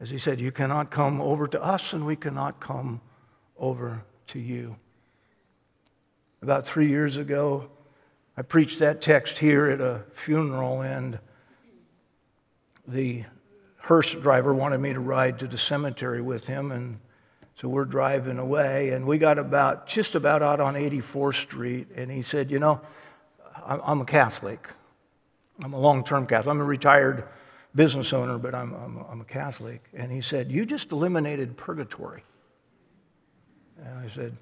As 0.00 0.10
he 0.10 0.18
said, 0.18 0.40
You 0.40 0.50
cannot 0.50 0.90
come 0.90 1.20
over 1.20 1.46
to 1.46 1.62
us, 1.62 1.92
and 1.92 2.04
we 2.04 2.16
cannot 2.16 2.58
come 2.58 3.00
over 3.64 4.02
to 4.26 4.38
you. 4.38 4.76
About 6.42 6.66
three 6.66 6.88
years 6.88 7.16
ago, 7.16 7.70
I 8.36 8.42
preached 8.42 8.80
that 8.80 9.00
text 9.00 9.38
here 9.38 9.70
at 9.70 9.80
a 9.80 10.02
funeral, 10.12 10.82
and 10.82 11.18
the 12.86 13.24
hearse 13.78 14.12
driver 14.12 14.52
wanted 14.52 14.78
me 14.78 14.92
to 14.92 15.00
ride 15.00 15.38
to 15.38 15.46
the 15.46 15.56
cemetery 15.56 16.20
with 16.20 16.46
him, 16.46 16.72
and 16.72 16.98
so 17.58 17.68
we're 17.68 17.86
driving 17.86 18.38
away, 18.38 18.90
and 18.90 19.06
we 19.06 19.16
got 19.16 19.38
about 19.38 19.86
just 19.86 20.14
about 20.14 20.42
out 20.42 20.60
on 20.60 20.74
84th 20.74 21.40
Street, 21.40 21.88
and 21.96 22.10
he 22.10 22.20
said, 22.20 22.50
"You 22.50 22.58
know, 22.58 22.82
I'm 23.64 24.02
a 24.02 24.04
Catholic. 24.04 24.68
I'm 25.62 25.72
a 25.72 25.80
long-term 25.80 26.26
Catholic. 26.26 26.50
I'm 26.50 26.60
a 26.60 26.64
retired 26.64 27.24
business 27.74 28.12
owner, 28.12 28.36
but 28.36 28.54
I'm, 28.54 28.74
I'm, 28.74 29.04
I'm 29.08 29.20
a 29.22 29.24
Catholic." 29.24 29.88
And 29.94 30.12
he 30.12 30.20
said, 30.20 30.52
"You 30.52 30.66
just 30.66 30.92
eliminated 30.92 31.56
purgatory." 31.56 32.24
And 33.82 33.98
I 33.98 34.08
said, 34.14 34.36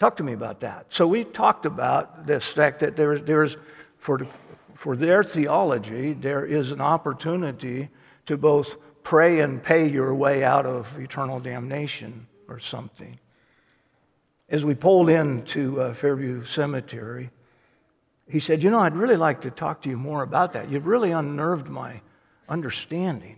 Talk 0.00 0.16
to 0.16 0.22
me 0.22 0.32
about 0.32 0.60
that. 0.60 0.86
So 0.88 1.06
we 1.06 1.24
talked 1.24 1.66
about 1.66 2.26
this 2.26 2.46
fact 2.46 2.80
that 2.80 2.96
there, 2.96 3.18
there's, 3.18 3.58
for, 3.98 4.26
for 4.74 4.96
their 4.96 5.22
theology, 5.22 6.14
there 6.14 6.46
is 6.46 6.70
an 6.70 6.80
opportunity 6.80 7.90
to 8.24 8.38
both 8.38 8.76
pray 9.02 9.40
and 9.40 9.62
pay 9.62 9.86
your 9.86 10.14
way 10.14 10.42
out 10.42 10.64
of 10.64 10.98
eternal 10.98 11.38
damnation 11.38 12.26
or 12.48 12.58
something. 12.58 13.18
As 14.48 14.64
we 14.64 14.74
pulled 14.74 15.10
into 15.10 15.78
uh, 15.80 15.92
Fairview 15.92 16.46
Cemetery, 16.46 17.30
he 18.26 18.40
said, 18.40 18.62
You 18.62 18.70
know, 18.70 18.80
I'd 18.80 18.96
really 18.96 19.16
like 19.16 19.42
to 19.42 19.50
talk 19.50 19.82
to 19.82 19.90
you 19.90 19.98
more 19.98 20.22
about 20.22 20.54
that. 20.54 20.70
You've 20.70 20.86
really 20.86 21.10
unnerved 21.10 21.68
my 21.68 22.00
understanding. 22.48 23.36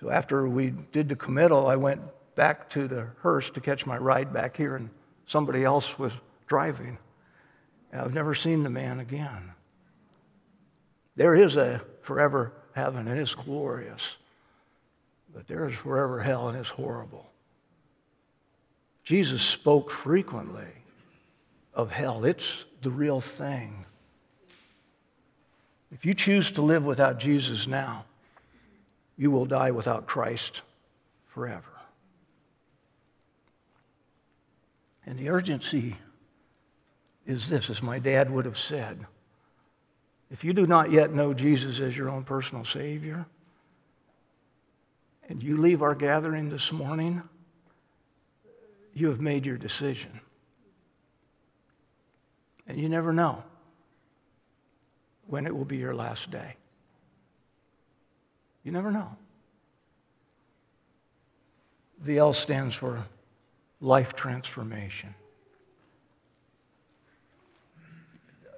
So 0.00 0.10
after 0.10 0.48
we 0.48 0.74
did 0.92 1.08
the 1.08 1.16
committal, 1.16 1.66
I 1.66 1.76
went 1.76 2.02
back 2.36 2.70
to 2.70 2.86
the 2.86 3.08
hearse 3.20 3.50
to 3.50 3.60
catch 3.60 3.84
my 3.84 3.96
ride 3.96 4.32
back 4.32 4.56
here, 4.56 4.76
and 4.76 4.88
somebody 5.26 5.64
else 5.64 5.98
was 5.98 6.12
driving. 6.46 6.98
I've 7.92 8.14
never 8.14 8.34
seen 8.34 8.62
the 8.62 8.70
man 8.70 9.00
again. 9.00 9.50
There 11.16 11.34
is 11.34 11.56
a 11.56 11.82
forever 12.02 12.52
heaven, 12.74 13.08
and 13.08 13.18
it's 13.18 13.34
glorious. 13.34 14.16
But 15.34 15.48
there 15.48 15.68
is 15.68 15.74
forever 15.74 16.20
hell, 16.20 16.48
and 16.48 16.58
it's 16.58 16.68
horrible. 16.68 17.26
Jesus 19.02 19.42
spoke 19.42 19.90
frequently 19.90 20.66
of 21.74 21.90
hell, 21.90 22.24
it's 22.24 22.64
the 22.82 22.90
real 22.90 23.20
thing. 23.20 23.84
If 25.92 26.04
you 26.04 26.14
choose 26.14 26.50
to 26.52 26.62
live 26.62 26.84
without 26.84 27.18
Jesus 27.18 27.66
now, 27.66 28.04
you 29.16 29.30
will 29.30 29.46
die 29.46 29.70
without 29.70 30.06
Christ 30.06 30.62
forever. 31.28 31.75
And 35.06 35.18
the 35.18 35.30
urgency 35.30 35.96
is 37.26 37.48
this, 37.48 37.70
as 37.70 37.82
my 37.82 37.98
dad 37.98 38.30
would 38.30 38.44
have 38.44 38.58
said 38.58 39.06
if 40.30 40.42
you 40.42 40.52
do 40.52 40.66
not 40.66 40.90
yet 40.90 41.12
know 41.12 41.32
Jesus 41.32 41.78
as 41.80 41.96
your 41.96 42.08
own 42.08 42.24
personal 42.24 42.64
Savior, 42.64 43.26
and 45.28 45.42
you 45.42 45.56
leave 45.56 45.82
our 45.82 45.94
gathering 45.94 46.48
this 46.48 46.72
morning, 46.72 47.22
you 48.92 49.08
have 49.08 49.20
made 49.20 49.46
your 49.46 49.56
decision. 49.56 50.20
And 52.66 52.78
you 52.78 52.88
never 52.88 53.12
know 53.12 53.44
when 55.26 55.46
it 55.46 55.56
will 55.56 55.64
be 55.64 55.76
your 55.76 55.94
last 55.94 56.30
day. 56.30 56.56
You 58.64 58.72
never 58.72 58.90
know. 58.90 59.16
The 62.02 62.18
L 62.18 62.32
stands 62.32 62.74
for 62.74 63.04
life 63.80 64.14
transformation. 64.14 65.14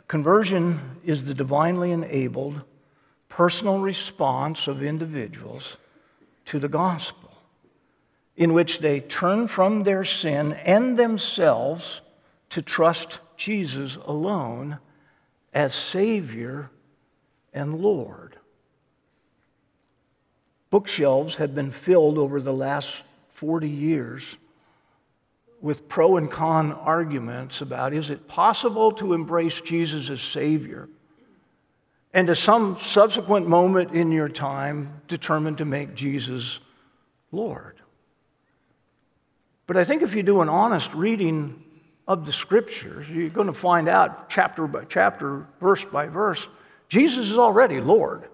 Conversion 0.07 0.81
is 1.05 1.25
the 1.25 1.35
divinely 1.35 1.93
enabled 1.93 2.63
personal 3.29 3.79
response 3.79 4.67
of 4.67 4.83
individuals 4.83 5.77
to 6.47 6.59
the 6.59 6.69
gospel, 6.69 7.31
in 8.37 8.55
which 8.55 8.79
they 8.79 9.01
turn 9.01 9.49
from 9.49 9.83
their 9.83 10.05
sin 10.05 10.55
and 10.65 10.99
themselves 10.99 12.01
to 12.51 12.63
trust 12.63 13.19
Jesus 13.37 13.97
alone 14.07 14.79
as 15.53 15.75
Savior 15.75 16.71
and 17.53 17.81
Lord. 17.81 18.37
Bookshelves 20.71 21.37
have 21.37 21.55
been 21.55 21.71
filled 21.71 22.19
over 22.19 22.41
the 22.41 22.53
last 22.53 23.03
40 23.35 23.69
years 23.69 24.37
with 25.61 25.89
pro 25.89 26.17
and 26.17 26.31
con 26.31 26.73
arguments 26.73 27.61
about 27.61 27.93
is 27.93 28.11
it 28.11 28.29
possible 28.29 28.93
to 28.93 29.13
embrace 29.13 29.61
Jesus 29.61 30.09
as 30.11 30.21
Savior 30.21 30.89
and 32.15 32.31
at 32.31 32.39
some 32.39 32.79
subsequent 32.81 33.47
moment 33.47 33.93
in 33.93 34.11
your 34.11 34.29
time 34.29 35.03
determine 35.09 35.57
to 35.57 35.65
make 35.65 35.95
Jesus 35.95 36.61
Lord. 37.33 37.77
But 39.67 39.77
I 39.77 39.85
think 39.85 40.03
if 40.03 40.15
you 40.15 40.23
do 40.23 40.41
an 40.41 40.49
honest 40.49 40.93
reading 40.95 41.63
of 42.07 42.25
the 42.25 42.33
scriptures, 42.33 43.07
you're 43.09 43.29
going 43.29 43.49
to 43.49 43.53
find 43.53 43.89
out 43.89 44.31
chapter 44.31 44.67
by 44.67 44.85
chapter, 44.85 45.47
verse 45.61 45.85
by 45.85 46.07
verse, 46.07 46.47
Jesus 46.89 47.29
is 47.29 47.37
already 47.37 47.81
Lord. 47.81 48.29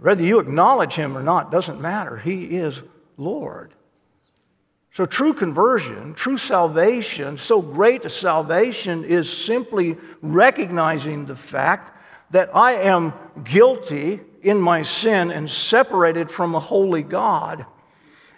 Whether 0.00 0.22
you 0.22 0.38
acknowledge 0.38 0.94
him 0.94 1.18
or 1.18 1.22
not 1.22 1.50
doesn't 1.50 1.80
matter. 1.80 2.16
He 2.16 2.44
is 2.44 2.80
Lord. 3.16 3.74
So, 4.94 5.06
true 5.06 5.32
conversion, 5.32 6.12
true 6.12 6.36
salvation, 6.36 7.38
so 7.38 7.62
great 7.62 8.04
a 8.04 8.10
salvation 8.10 9.04
is 9.04 9.32
simply 9.32 9.96
recognizing 10.20 11.24
the 11.24 11.36
fact 11.36 11.96
that 12.30 12.54
I 12.54 12.72
am 12.74 13.14
guilty 13.42 14.20
in 14.42 14.60
my 14.60 14.82
sin 14.82 15.30
and 15.30 15.50
separated 15.50 16.30
from 16.30 16.54
a 16.54 16.60
holy 16.60 17.02
God, 17.02 17.64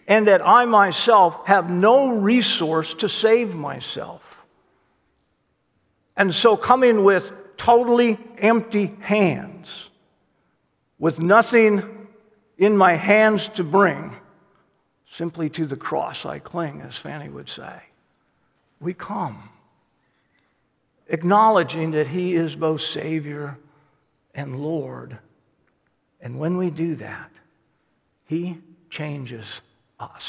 and 0.07 0.29
that 0.29 0.47
I 0.47 0.65
myself 0.65 1.45
have 1.47 1.71
no 1.71 2.11
resource 2.19 2.95
to 2.95 3.09
save 3.09 3.57
myself. 3.57 4.23
And 6.17 6.33
so, 6.33 6.57
coming 6.57 7.03
with 7.03 7.33
totally 7.57 8.17
empty 8.39 8.95
hands, 9.01 9.89
with 11.01 11.19
nothing 11.19 12.07
in 12.59 12.77
my 12.77 12.95
hands 12.95 13.49
to 13.49 13.65
bring, 13.65 14.13
Simply 15.15 15.49
to 15.51 15.65
the 15.65 15.77
cross 15.77 16.27
I 16.27 16.41
cling, 16.41 16.81
as 16.81 16.97
Fanny 16.97 17.29
would 17.29 17.49
say. 17.49 17.83
We 18.81 18.95
come, 18.95 19.49
acknowledging 21.07 21.93
that 21.93 22.09
He 22.09 22.35
is 22.35 22.57
both 22.57 22.83
Savior 22.83 23.57
and 24.35 24.61
Lord. 24.61 25.17
And 26.21 26.41
when 26.41 26.57
we 26.57 26.69
do 26.69 26.97
that, 26.97 27.31
He 28.27 28.59
changes 28.91 29.47
us. 30.01 30.25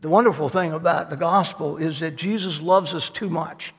The 0.00 0.08
wonderful 0.08 0.48
thing 0.48 0.72
about 0.72 1.10
the 1.10 1.16
gospel 1.16 1.78
is 1.78 1.98
that 1.98 2.14
Jesus 2.14 2.60
loves 2.60 2.94
us 2.94 3.10
too 3.10 3.28
much 3.28 3.74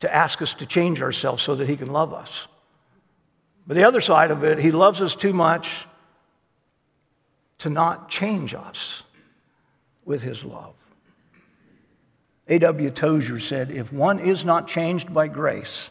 to 0.00 0.14
ask 0.14 0.42
us 0.42 0.52
to 0.54 0.66
change 0.66 1.00
ourselves 1.00 1.42
so 1.42 1.54
that 1.54 1.70
He 1.70 1.78
can 1.78 1.90
love 1.90 2.12
us. 2.12 2.48
But 3.66 3.78
the 3.78 3.84
other 3.84 4.02
side 4.02 4.30
of 4.30 4.44
it, 4.44 4.58
He 4.58 4.72
loves 4.72 5.00
us 5.00 5.16
too 5.16 5.32
much 5.32 5.86
to 7.62 7.70
not 7.70 8.08
change 8.08 8.54
us 8.54 9.02
with 10.04 10.20
his 10.20 10.44
love. 10.44 10.74
A.W. 12.48 12.90
Tozer 12.90 13.38
said, 13.38 13.70
If 13.70 13.92
one 13.92 14.18
is 14.18 14.44
not 14.44 14.66
changed 14.66 15.14
by 15.14 15.28
grace, 15.28 15.90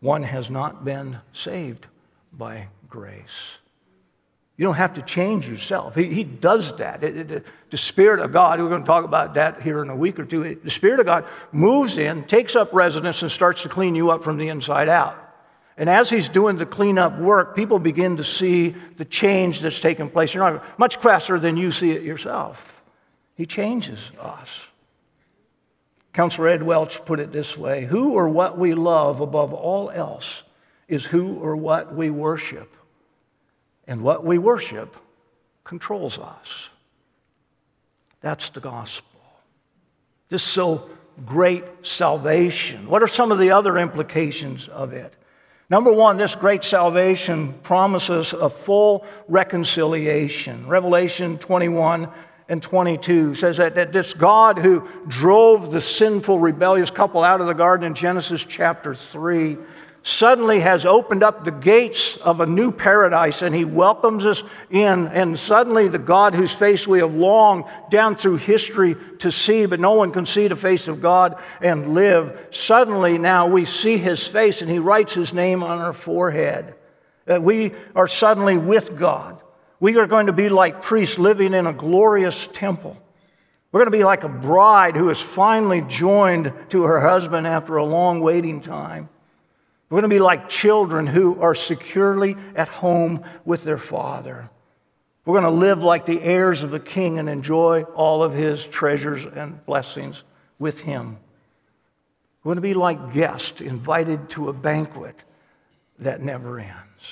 one 0.00 0.22
has 0.22 0.48
not 0.48 0.84
been 0.84 1.18
saved 1.34 1.86
by 2.32 2.68
grace. 2.88 3.58
You 4.56 4.64
don't 4.64 4.74
have 4.74 4.94
to 4.94 5.02
change 5.02 5.46
yourself. 5.46 5.94
He, 5.94 6.06
he 6.06 6.24
does 6.24 6.76
that. 6.78 7.04
It, 7.04 7.30
it, 7.30 7.46
the 7.70 7.76
Spirit 7.76 8.20
of 8.20 8.32
God, 8.32 8.60
we're 8.60 8.68
going 8.68 8.82
to 8.82 8.86
talk 8.86 9.04
about 9.04 9.34
that 9.34 9.62
here 9.62 9.82
in 9.82 9.90
a 9.90 9.96
week 9.96 10.18
or 10.18 10.24
two. 10.24 10.58
The 10.62 10.70
Spirit 10.70 11.00
of 11.00 11.06
God 11.06 11.26
moves 11.52 11.98
in, 11.98 12.24
takes 12.24 12.56
up 12.56 12.72
residence, 12.72 13.20
and 13.22 13.30
starts 13.30 13.62
to 13.62 13.68
clean 13.68 13.94
you 13.94 14.10
up 14.10 14.24
from 14.24 14.38
the 14.38 14.48
inside 14.48 14.88
out. 14.88 15.29
And 15.80 15.88
as 15.88 16.10
he's 16.10 16.28
doing 16.28 16.58
the 16.58 16.66
cleanup 16.66 17.18
work, 17.18 17.56
people 17.56 17.78
begin 17.78 18.18
to 18.18 18.24
see 18.24 18.76
the 18.98 19.04
change 19.06 19.60
that's 19.60 19.80
taken 19.80 20.10
place. 20.10 20.34
You're 20.34 20.52
not 20.52 20.78
much 20.78 20.96
faster 20.96 21.40
than 21.40 21.56
you 21.56 21.72
see 21.72 21.92
it 21.92 22.02
yourself. 22.02 22.82
He 23.34 23.46
changes 23.46 23.98
us. 24.20 24.48
Counselor 26.12 26.48
Ed 26.48 26.62
Welch 26.62 27.02
put 27.06 27.18
it 27.18 27.32
this 27.32 27.56
way 27.56 27.86
Who 27.86 28.12
or 28.12 28.28
what 28.28 28.58
we 28.58 28.74
love 28.74 29.20
above 29.20 29.54
all 29.54 29.90
else 29.90 30.42
is 30.86 31.06
who 31.06 31.36
or 31.36 31.56
what 31.56 31.94
we 31.94 32.10
worship. 32.10 32.76
And 33.86 34.02
what 34.02 34.22
we 34.22 34.36
worship 34.36 34.94
controls 35.64 36.18
us. 36.18 36.68
That's 38.20 38.50
the 38.50 38.60
gospel. 38.60 39.22
This 40.28 40.42
so 40.42 40.90
great 41.24 41.64
salvation. 41.82 42.86
What 42.86 43.02
are 43.02 43.08
some 43.08 43.32
of 43.32 43.38
the 43.38 43.52
other 43.52 43.78
implications 43.78 44.68
of 44.68 44.92
it? 44.92 45.14
Number 45.70 45.92
one, 45.92 46.16
this 46.16 46.34
great 46.34 46.64
salvation 46.64 47.54
promises 47.62 48.32
a 48.32 48.50
full 48.50 49.06
reconciliation. 49.28 50.66
Revelation 50.66 51.38
21 51.38 52.08
and 52.48 52.60
22 52.60 53.36
says 53.36 53.58
that, 53.58 53.76
that 53.76 53.92
this 53.92 54.12
God 54.12 54.58
who 54.58 54.88
drove 55.06 55.70
the 55.70 55.80
sinful, 55.80 56.40
rebellious 56.40 56.90
couple 56.90 57.22
out 57.22 57.40
of 57.40 57.46
the 57.46 57.52
garden 57.52 57.86
in 57.86 57.94
Genesis 57.94 58.44
chapter 58.44 58.96
3 58.96 59.56
suddenly 60.02 60.60
has 60.60 60.86
opened 60.86 61.22
up 61.22 61.44
the 61.44 61.50
gates 61.50 62.16
of 62.18 62.40
a 62.40 62.46
new 62.46 62.72
paradise 62.72 63.42
and 63.42 63.54
he 63.54 63.64
welcomes 63.64 64.24
us 64.24 64.42
in. 64.70 65.08
And 65.08 65.38
suddenly, 65.38 65.88
the 65.88 65.98
God 65.98 66.34
whose 66.34 66.52
face 66.52 66.86
we 66.86 67.00
have 67.00 67.14
longed 67.14 67.64
down 67.90 68.16
through 68.16 68.36
history 68.36 68.96
to 69.18 69.30
see, 69.30 69.66
but 69.66 69.80
no 69.80 69.92
one 69.92 70.12
can 70.12 70.24
see 70.24 70.48
the 70.48 70.56
face 70.56 70.88
of 70.88 71.02
God 71.02 71.36
and 71.60 71.94
live, 71.94 72.48
suddenly 72.50 73.18
now 73.18 73.46
we 73.46 73.64
see 73.64 73.98
his 73.98 74.26
face 74.26 74.62
and 74.62 74.70
he 74.70 74.78
writes 74.78 75.12
his 75.12 75.34
name 75.34 75.62
on 75.62 75.78
our 75.78 75.92
forehead. 75.92 76.74
That 77.26 77.42
we 77.42 77.74
are 77.94 78.08
suddenly 78.08 78.56
with 78.56 78.98
God. 78.98 79.40
We 79.80 79.96
are 79.98 80.06
going 80.06 80.26
to 80.26 80.32
be 80.32 80.48
like 80.48 80.82
priests 80.82 81.18
living 81.18 81.54
in 81.54 81.66
a 81.66 81.72
glorious 81.72 82.48
temple. 82.52 82.96
We're 83.72 83.80
going 83.80 83.92
to 83.92 83.98
be 83.98 84.04
like 84.04 84.24
a 84.24 84.28
bride 84.28 84.96
who 84.96 85.10
is 85.10 85.20
finally 85.20 85.82
joined 85.82 86.52
to 86.70 86.82
her 86.82 87.00
husband 87.00 87.46
after 87.46 87.76
a 87.76 87.84
long 87.84 88.20
waiting 88.20 88.60
time. 88.60 89.08
We're 89.90 89.96
going 89.96 90.10
to 90.10 90.14
be 90.14 90.20
like 90.20 90.48
children 90.48 91.08
who 91.08 91.40
are 91.40 91.54
securely 91.54 92.36
at 92.54 92.68
home 92.68 93.24
with 93.44 93.64
their 93.64 93.76
father. 93.76 94.48
We're 95.24 95.40
going 95.40 95.52
to 95.52 95.58
live 95.60 95.82
like 95.82 96.06
the 96.06 96.22
heirs 96.22 96.62
of 96.62 96.70
the 96.70 96.78
king 96.78 97.18
and 97.18 97.28
enjoy 97.28 97.82
all 97.82 98.22
of 98.22 98.32
his 98.32 98.64
treasures 98.64 99.24
and 99.24 99.64
blessings 99.66 100.22
with 100.60 100.78
him. 100.78 101.18
We're 102.42 102.50
going 102.50 102.56
to 102.56 102.62
be 102.62 102.74
like 102.74 103.12
guests 103.12 103.60
invited 103.60 104.30
to 104.30 104.48
a 104.48 104.52
banquet 104.52 105.16
that 105.98 106.22
never 106.22 106.60
ends. 106.60 107.02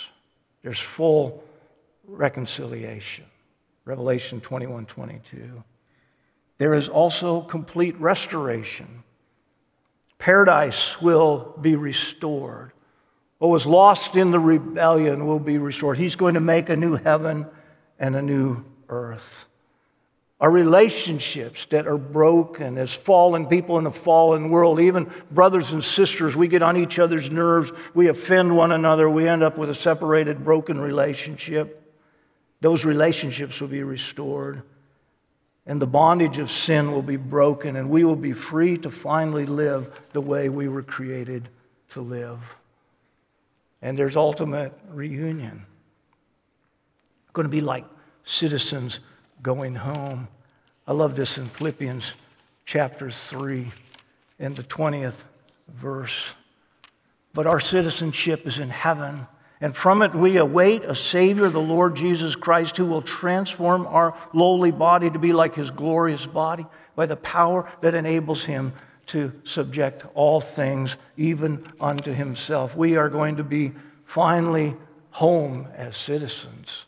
There's 0.62 0.78
full 0.78 1.42
reconciliation. 2.06 3.24
Revelation 3.84 4.40
21 4.40 4.86
22. 4.86 5.64
There 6.58 6.74
is 6.74 6.88
also 6.88 7.40
complete 7.40 7.98
restoration. 8.00 9.02
Paradise 10.18 11.00
will 11.00 11.54
be 11.60 11.76
restored. 11.76 12.72
What 13.38 13.48
was 13.48 13.66
lost 13.66 14.16
in 14.16 14.32
the 14.32 14.40
rebellion 14.40 15.26
will 15.26 15.38
be 15.38 15.58
restored. 15.58 15.96
He's 15.96 16.16
going 16.16 16.34
to 16.34 16.40
make 16.40 16.68
a 16.68 16.76
new 16.76 16.96
heaven 16.96 17.46
and 17.98 18.16
a 18.16 18.22
new 18.22 18.64
earth. 18.88 19.46
Our 20.40 20.50
relationships 20.50 21.66
that 21.70 21.88
are 21.88 21.98
broken 21.98 22.78
as 22.78 22.92
fallen 22.92 23.46
people 23.46 23.78
in 23.78 23.86
a 23.86 23.92
fallen 23.92 24.50
world, 24.50 24.80
even 24.80 25.10
brothers 25.32 25.72
and 25.72 25.82
sisters, 25.82 26.36
we 26.36 26.46
get 26.46 26.62
on 26.62 26.76
each 26.76 26.98
other's 26.98 27.28
nerves, 27.28 27.72
we 27.92 28.08
offend 28.08 28.56
one 28.56 28.70
another, 28.70 29.10
we 29.10 29.26
end 29.26 29.42
up 29.42 29.58
with 29.58 29.70
a 29.70 29.74
separated, 29.74 30.44
broken 30.44 30.80
relationship. 30.80 31.92
Those 32.60 32.84
relationships 32.84 33.60
will 33.60 33.68
be 33.68 33.82
restored 33.82 34.62
and 35.68 35.80
the 35.82 35.86
bondage 35.86 36.38
of 36.38 36.50
sin 36.50 36.90
will 36.92 37.02
be 37.02 37.16
broken, 37.16 37.76
and 37.76 37.90
we 37.90 38.02
will 38.02 38.16
be 38.16 38.32
free 38.32 38.78
to 38.78 38.90
finally 38.90 39.44
live 39.44 40.00
the 40.14 40.20
way 40.20 40.48
we 40.48 40.66
were 40.66 40.82
created 40.82 41.46
to 41.90 42.00
live. 42.00 42.40
And 43.82 43.96
there's 43.96 44.16
ultimate 44.16 44.72
reunion. 44.88 45.66
Going 47.34 47.44
to 47.44 47.50
be 47.50 47.60
like 47.60 47.84
citizens 48.24 49.00
going 49.42 49.74
home. 49.74 50.26
I 50.86 50.94
love 50.94 51.14
this 51.14 51.36
in 51.36 51.50
Philippians 51.50 52.12
chapter 52.64 53.10
3 53.10 53.68
in 54.38 54.54
the 54.54 54.64
20th 54.64 55.22
verse. 55.68 56.18
But 57.34 57.46
our 57.46 57.60
citizenship 57.60 58.46
is 58.46 58.58
in 58.58 58.70
heaven 58.70 59.26
and 59.60 59.76
from 59.76 60.02
it 60.02 60.14
we 60.14 60.36
await 60.36 60.84
a 60.84 60.94
Savior, 60.94 61.48
the 61.48 61.60
Lord 61.60 61.96
Jesus 61.96 62.36
Christ, 62.36 62.76
who 62.76 62.86
will 62.86 63.02
transform 63.02 63.86
our 63.86 64.16
lowly 64.32 64.70
body 64.70 65.10
to 65.10 65.18
be 65.18 65.32
like 65.32 65.54
his 65.54 65.70
glorious 65.70 66.24
body 66.26 66.66
by 66.94 67.06
the 67.06 67.16
power 67.16 67.70
that 67.80 67.94
enables 67.94 68.44
him 68.44 68.72
to 69.06 69.32
subject 69.44 70.04
all 70.14 70.40
things, 70.40 70.96
even 71.16 71.66
unto 71.80 72.12
himself. 72.12 72.76
We 72.76 72.96
are 72.96 73.08
going 73.08 73.36
to 73.36 73.44
be 73.44 73.72
finally 74.04 74.76
home 75.10 75.66
as 75.74 75.96
citizens. 75.96 76.84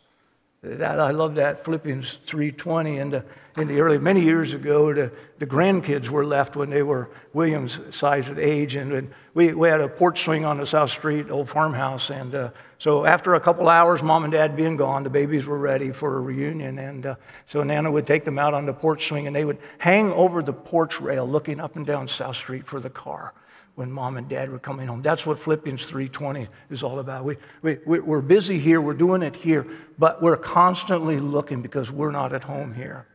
That, 0.62 1.00
I 1.00 1.11
love 1.11 1.37
that 1.37 1.64
Philippians 1.64 2.18
3:20 2.26 3.00
and 3.00 3.14
uh, 3.14 3.20
in 3.61 3.68
the 3.68 3.81
early 3.81 3.99
many 3.99 4.23
years 4.23 4.53
ago 4.53 4.92
the, 4.92 5.12
the 5.38 5.46
grandkids 5.46 6.09
were 6.09 6.25
left 6.25 6.57
when 6.57 6.70
they 6.70 6.83
were 6.83 7.11
Williams 7.33 7.79
size 7.90 8.29
and 8.29 8.38
age 8.38 8.75
and, 8.75 8.92
and, 8.92 9.11
we, 9.33 9.55
we 9.55 9.68
had 9.68 9.81
a 9.81 9.88
porch 9.88 10.25
swing 10.25 10.44
on 10.44 10.57
the 10.57 10.66
South 10.66 10.90
Street 10.90 11.31
old 11.31 11.49
farmhouse 11.49 12.11
and 12.11 12.35
uh, 12.35 12.51
so 12.79 13.05
after 13.05 13.35
a 13.35 13.40
couple 13.40 13.68
hours 13.68 14.03
mom 14.03 14.25
and 14.25 14.33
dad 14.33 14.57
being 14.57 14.77
gone 14.77 15.05
the 15.05 15.11
babies 15.11 15.46
were 15.46 15.59
ready 15.59 15.92
for 15.92 16.16
a 16.16 16.20
reunion 16.20 16.79
and 16.79 17.07
uh, 17.07 17.14
so 17.46 17.62
Nana 17.62 17.90
would 17.90 18.07
take 18.07 18.25
them 18.25 18.38
out 18.38 18.55
on 18.55 18.66
the 18.66 18.73
porch 18.73 19.07
swing 19.07 19.27
and 19.27 19.37
they 19.37 19.44
would 19.44 19.59
hang 19.79 20.12
over 20.12 20.42
the 20.42 20.53
porch 20.53 21.01
rail 21.01 21.29
looking 21.29 21.61
up 21.61 21.77
and 21.77 21.87
down 21.87 22.09
South 22.09 22.37
Street 22.37 22.66
for 22.66 22.81
the 22.81 22.90
car 22.90 23.33
when 23.81 23.90
mom 23.90 24.16
and 24.18 24.29
dad 24.29 24.51
were 24.51 24.59
coming 24.59 24.87
home. 24.87 25.01
That's 25.01 25.25
what 25.25 25.38
Philippians 25.38 25.90
3:20 25.90 26.49
is 26.70 26.83
all 26.83 26.99
about. 26.99 27.25
We, 27.25 27.37
we, 27.62 27.79
we're 27.85 28.20
busy 28.20 28.59
here, 28.59 28.81
we're 28.81 28.92
doing 28.92 29.23
it 29.23 29.35
here, 29.35 29.66
but 29.99 30.23
we're 30.23 30.37
constantly 30.37 31.18
looking 31.18 31.62
because 31.62 31.90
we're 31.90 32.11
not 32.11 32.35
at 32.35 32.44
home 32.44 32.75
here. 32.75 33.07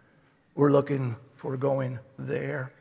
We're 0.56 0.72
looking 0.72 1.16
for 1.36 1.58
going 1.58 2.00
there. 2.18 2.72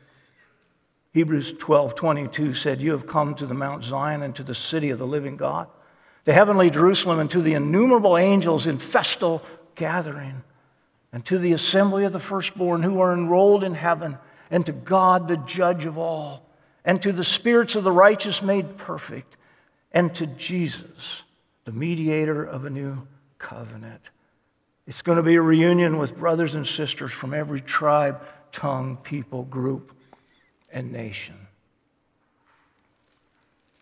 Hebrews 1.13 1.53
12:22 1.59 2.53
said, 2.53 2.81
"You 2.81 2.91
have 2.91 3.05
come 3.05 3.35
to 3.35 3.45
the 3.45 3.53
Mount 3.53 3.83
Zion 3.83 4.23
and 4.23 4.35
to 4.35 4.43
the 4.43 4.55
city 4.55 4.89
of 4.89 4.97
the 4.97 5.07
living 5.07 5.37
God, 5.37 5.67
to 6.25 6.33
heavenly 6.33 6.69
Jerusalem 6.69 7.19
and 7.19 7.29
to 7.31 7.41
the 7.41 7.53
innumerable 7.53 8.17
angels 8.17 8.65
in 8.65 8.79
festal 8.79 9.43
gathering, 9.75 10.43
and 11.13 11.23
to 11.25 11.37
the 11.37 11.53
assembly 11.53 12.05
of 12.05 12.13
the 12.13 12.19
firstborn 12.19 12.81
who 12.81 12.99
are 12.99 13.13
enrolled 13.13 13.63
in 13.63 13.75
heaven, 13.75 14.17
and 14.49 14.65
to 14.65 14.71
God 14.71 15.27
the 15.27 15.37
judge 15.37 15.85
of 15.85 15.97
all." 15.97 16.45
and 16.85 17.01
to 17.01 17.11
the 17.11 17.23
spirits 17.23 17.75
of 17.75 17.83
the 17.83 17.91
righteous 17.91 18.41
made 18.41 18.77
perfect, 18.77 19.37
and 19.91 20.13
to 20.15 20.27
Jesus, 20.27 21.23
the 21.65 21.71
mediator 21.71 22.43
of 22.43 22.63
a 22.63 22.69
new 22.69 23.07
covenant. 23.39 24.01
It's 24.87 25.01
going 25.01 25.17
to 25.17 25.23
be 25.23 25.35
a 25.35 25.41
reunion 25.41 25.97
with 25.97 26.15
brothers 26.15 26.53
and 26.53 26.65
sisters 26.65 27.11
from 27.11 27.33
every 27.33 27.61
tribe, 27.61 28.21
tongue, 28.51 28.97
people, 28.97 29.43
group, 29.43 29.91
and 30.71 30.91
nation. 30.91 31.35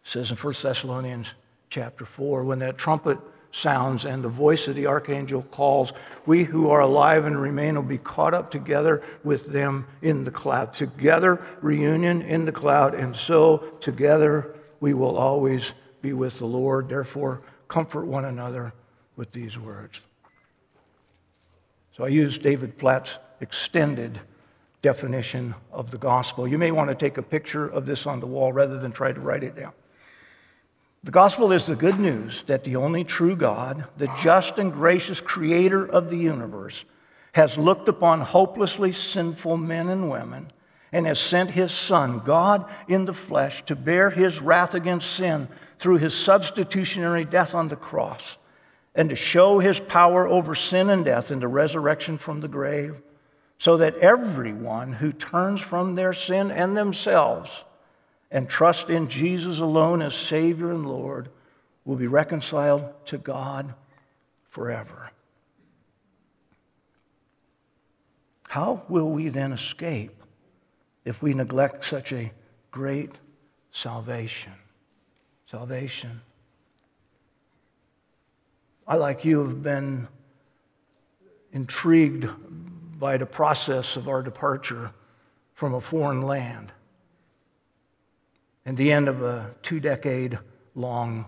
It 0.04 0.10
says 0.10 0.32
in 0.32 0.38
1 0.38 0.54
Thessalonians 0.62 1.28
chapter 1.70 2.06
4, 2.06 2.44
when 2.44 2.60
that 2.60 2.78
trumpet 2.78 3.18
sounds 3.52 4.06
and 4.06 4.24
the 4.24 4.30
voice 4.30 4.68
of 4.68 4.76
the 4.76 4.88
archangel 4.88 5.44
calls, 5.44 5.92
we 6.26 6.44
who 6.44 6.70
are 6.70 6.80
alive 6.80 7.26
and 7.26 7.40
remain 7.40 7.76
will 7.76 7.84
be 7.84 7.98
caught 7.98 8.34
up 8.34 8.50
together 8.50 9.04
with 9.24 9.48
them 9.48 9.86
in 10.02 10.24
the 10.24 10.32
cloud. 10.32 10.74
Together, 10.74 11.46
reunion 11.62 12.22
in 12.22 12.46
the 12.46 12.52
cloud, 12.52 12.96
and 12.96 13.16
so 13.16 13.58
together 13.80 14.56
we 14.80 14.94
will 14.94 15.18
always 15.18 15.74
be 16.02 16.14
with 16.14 16.40
the 16.40 16.46
Lord. 16.46 16.88
Therefore, 16.88 17.42
comfort 17.68 18.06
one 18.06 18.26
another 18.26 18.74
with 19.16 19.32
these 19.32 19.58
words. 19.58 20.02
So 21.96 22.04
I 22.04 22.08
use 22.08 22.40
David 22.40 22.78
Platt's 22.78 23.20
extended 23.40 24.20
definition 24.82 25.54
of 25.72 25.92
the 25.92 25.98
gospel. 25.98 26.48
You 26.48 26.58
may 26.58 26.72
want 26.72 26.90
to 26.90 26.96
take 26.96 27.18
a 27.18 27.22
picture 27.22 27.68
of 27.68 27.86
this 27.86 28.08
on 28.08 28.20
the 28.20 28.26
wall 28.26 28.52
rather 28.52 28.80
than 28.80 28.92
try 28.92 29.12
to 29.12 29.20
write 29.20 29.44
it 29.44 29.56
down. 29.56 29.74
The 31.04 31.12
gospel 31.12 31.52
is 31.52 31.66
the 31.68 31.76
good 31.76 32.00
news 32.00 32.44
that 32.48 32.64
the 32.64 32.78
only 32.78 33.04
true 33.04 33.36
God, 33.36 33.86
the 33.98 34.12
just 34.22 34.58
and 34.58 34.74
gracious 34.74 35.22
creator 35.22 35.86
of 35.86 36.10
the 36.10 36.18
universe, 36.18 36.84
has 37.34 37.58
looked 37.58 37.90
upon 37.90 38.22
hopelessly 38.22 38.92
sinful 38.92 39.58
men 39.58 39.90
and 39.90 40.10
women 40.10 40.48
and 40.92 41.06
has 41.06 41.20
sent 41.20 41.52
his 41.52 41.72
Son, 41.72 42.20
God 42.20 42.70
in 42.88 43.06
the 43.06 43.14
flesh, 43.14 43.64
to 43.66 43.76
bear 43.76 44.10
his 44.10 44.40
wrath 44.40 44.74
against 44.74 45.16
sin 45.16 45.48
through 45.78 45.98
his 45.98 46.14
substitutionary 46.16 47.26
death 47.26 47.54
on 47.54 47.68
the 47.68 47.76
cross 47.76 48.38
and 48.96 49.10
to 49.10 49.16
show 49.16 49.60
his 49.60 49.80
power 49.80 50.28
over 50.28 50.56
sin 50.56 50.90
and 50.90 51.06
death 51.06 51.32
in 51.32 51.40
the 51.40 51.48
resurrection 51.48 52.18
from 52.18 52.42
the 52.42 52.48
grave, 52.48 52.96
so 53.58 53.78
that 53.78 53.98
everyone 53.98 54.94
who 54.94 55.12
turns 55.12 55.62
from 55.62 55.96
their 55.96 56.14
sin 56.14 56.52
and 56.52 56.76
themselves 56.76 57.50
and 58.30 58.50
trust 58.50 58.90
in 58.90 59.08
Jesus 59.08 59.60
alone 59.60 60.02
as 60.02 60.14
Savior 60.16 60.72
and 60.72 60.86
Lord 60.86 61.30
will 61.86 61.96
be 61.96 62.08
reconciled 62.08 62.84
to 63.06 63.18
God 63.18 63.74
forever. 64.50 65.12
How 68.50 68.84
will 68.88 69.10
we 69.10 69.30
then 69.30 69.52
escape 69.52 70.16
if 71.06 71.22
we 71.22 71.34
neglect 71.34 71.86
such 71.86 72.12
a 72.12 72.32
great 72.72 73.12
salvation? 73.72 74.54
Salvation. 75.50 76.22
I, 78.88 78.96
like 78.96 79.24
you, 79.24 79.40
have 79.40 79.64
been 79.64 80.08
intrigued 81.54 82.30
by 83.00 83.18
the 83.18 83.26
process 83.26 83.96
of 83.96 84.08
our 84.08 84.22
departure 84.22 84.92
from 85.54 85.74
a 85.74 85.82
foreign 85.82 86.22
land 86.22 86.72
and 88.66 88.78
the 88.78 88.92
end 88.92 89.08
of 89.08 89.22
a 89.22 89.52
two 89.62 89.80
decade 89.80 90.38
long 90.76 91.26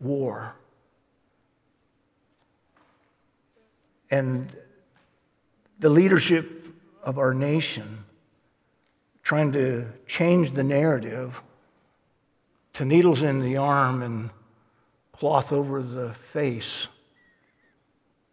war. 0.00 0.54
And 4.10 4.54
the 5.78 5.88
leadership 5.88 6.66
of 7.02 7.18
our 7.18 7.34
nation 7.34 8.04
trying 9.22 9.52
to 9.52 9.86
change 10.06 10.52
the 10.52 10.62
narrative 10.62 11.40
to 12.74 12.84
needles 12.84 13.22
in 13.22 13.40
the 13.40 13.56
arm 13.56 14.02
and 14.02 14.30
cloth 15.14 15.52
over 15.52 15.82
the 15.82 16.12
face, 16.32 16.88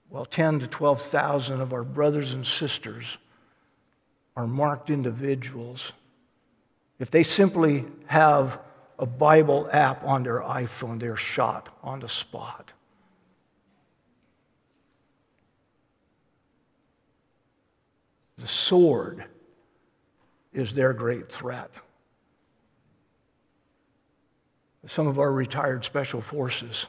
while 0.10 0.26
10 0.26 0.60
to 0.60 0.68
12,000 0.68 1.62
of 1.62 1.74
our 1.74 1.84
brothers 1.84 2.34
and 2.34 2.46
sisters 2.46 3.18
are 4.36 4.48
marked 4.48 4.90
individuals, 4.90 5.92
if 7.00 7.12
they 7.12 7.24
simply 7.24 7.86
have 8.08 8.60
a 8.98 9.06
Bible 9.06 9.70
app 9.72 10.04
on 10.04 10.24
their 10.24 10.40
iPhone, 10.40 11.00
they're 11.00 11.16
shot 11.16 11.70
on 11.84 12.00
the 12.00 12.10
spot. 12.10 12.72
The 18.38 18.48
sword 18.48 19.26
is 20.52 20.74
their 20.74 20.94
great 20.94 21.32
threat. 21.32 21.72
Some 24.88 25.08
of 25.08 25.20
our 25.20 25.32
retired 25.32 25.86
special 25.86 26.22
forces, 26.22 26.88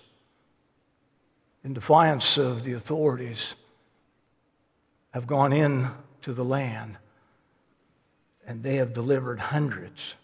in 1.63 1.75
defiance 1.75 2.39
of 2.39 2.65
the 2.65 2.73
authorities, 2.73 3.55
have 5.11 5.27
gone 5.27 5.53
in 5.53 5.91
to 6.23 6.33
the 6.33 6.45
land 6.45 6.97
and 8.47 8.63
they 8.63 8.77
have 8.77 8.95
delivered 8.95 9.39
hundreds 9.39 10.15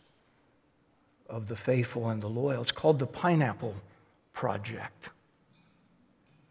of 1.28 1.46
the 1.46 1.56
faithful 1.56 2.08
and 2.08 2.22
the 2.22 2.28
loyal. 2.28 2.62
It's 2.62 2.72
called 2.72 2.98
the 2.98 3.06
Pineapple 3.06 3.74
Project. 4.32 5.10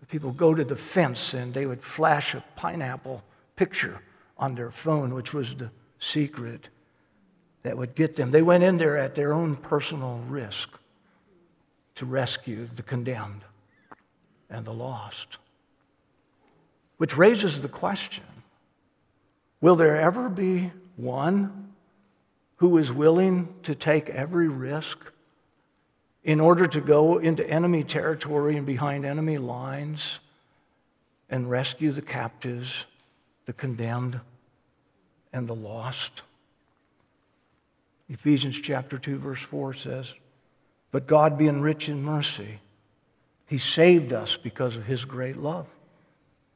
People 0.07 0.31
go 0.31 0.53
to 0.53 0.63
the 0.63 0.77
fence 0.77 1.33
and 1.33 1.53
they 1.53 1.65
would 1.65 1.83
flash 1.83 2.33
a 2.33 2.41
pineapple 2.55 3.21
picture 3.57 3.99
on 4.37 4.55
their 4.55 4.71
phone, 4.71 5.13
which 5.13 5.33
was 5.33 5.53
the 5.55 5.69
secret 5.99 6.69
that 7.63 7.77
would 7.77 7.93
get 7.93 8.15
them. 8.15 8.31
They 8.31 8.41
went 8.41 8.63
in 8.63 8.77
there 8.77 8.97
at 8.97 9.15
their 9.15 9.33
own 9.33 9.57
personal 9.57 10.23
risk 10.29 10.69
to 11.97 12.05
rescue 12.05 12.69
the 12.75 12.83
condemned 12.83 13.41
and 14.51 14.63
the 14.65 14.73
lost. 14.73 15.37
Which 16.97 17.17
raises 17.17 17.61
the 17.61 17.67
question 17.67 18.23
will 19.61 19.75
there 19.75 19.99
ever 19.99 20.29
be 20.29 20.71
one 20.95 21.73
who 22.57 22.77
is 22.77 22.91
willing 22.91 23.53
to 23.63 23.73
take 23.73 24.09
every 24.09 24.47
risk 24.47 24.99
in 26.23 26.39
order 26.39 26.67
to 26.67 26.81
go 26.81 27.17
into 27.17 27.47
enemy 27.47 27.83
territory 27.83 28.57
and 28.57 28.65
behind 28.65 29.03
enemy 29.03 29.39
lines 29.39 30.19
and 31.29 31.49
rescue 31.49 31.91
the 31.91 32.01
captives, 32.01 32.85
the 33.47 33.53
condemned, 33.53 34.19
and 35.33 35.47
the 35.47 35.55
lost? 35.55 36.21
Ephesians 38.07 38.59
chapter 38.59 38.99
2, 38.99 39.17
verse 39.17 39.41
4 39.41 39.73
says, 39.73 40.13
But 40.91 41.07
God 41.07 41.37
being 41.37 41.61
rich 41.61 41.89
in 41.89 42.03
mercy, 42.03 42.59
He 43.45 43.57
saved 43.57 44.13
us 44.13 44.37
because 44.37 44.75
of 44.75 44.85
His 44.85 45.05
great 45.05 45.37
love. 45.37 45.67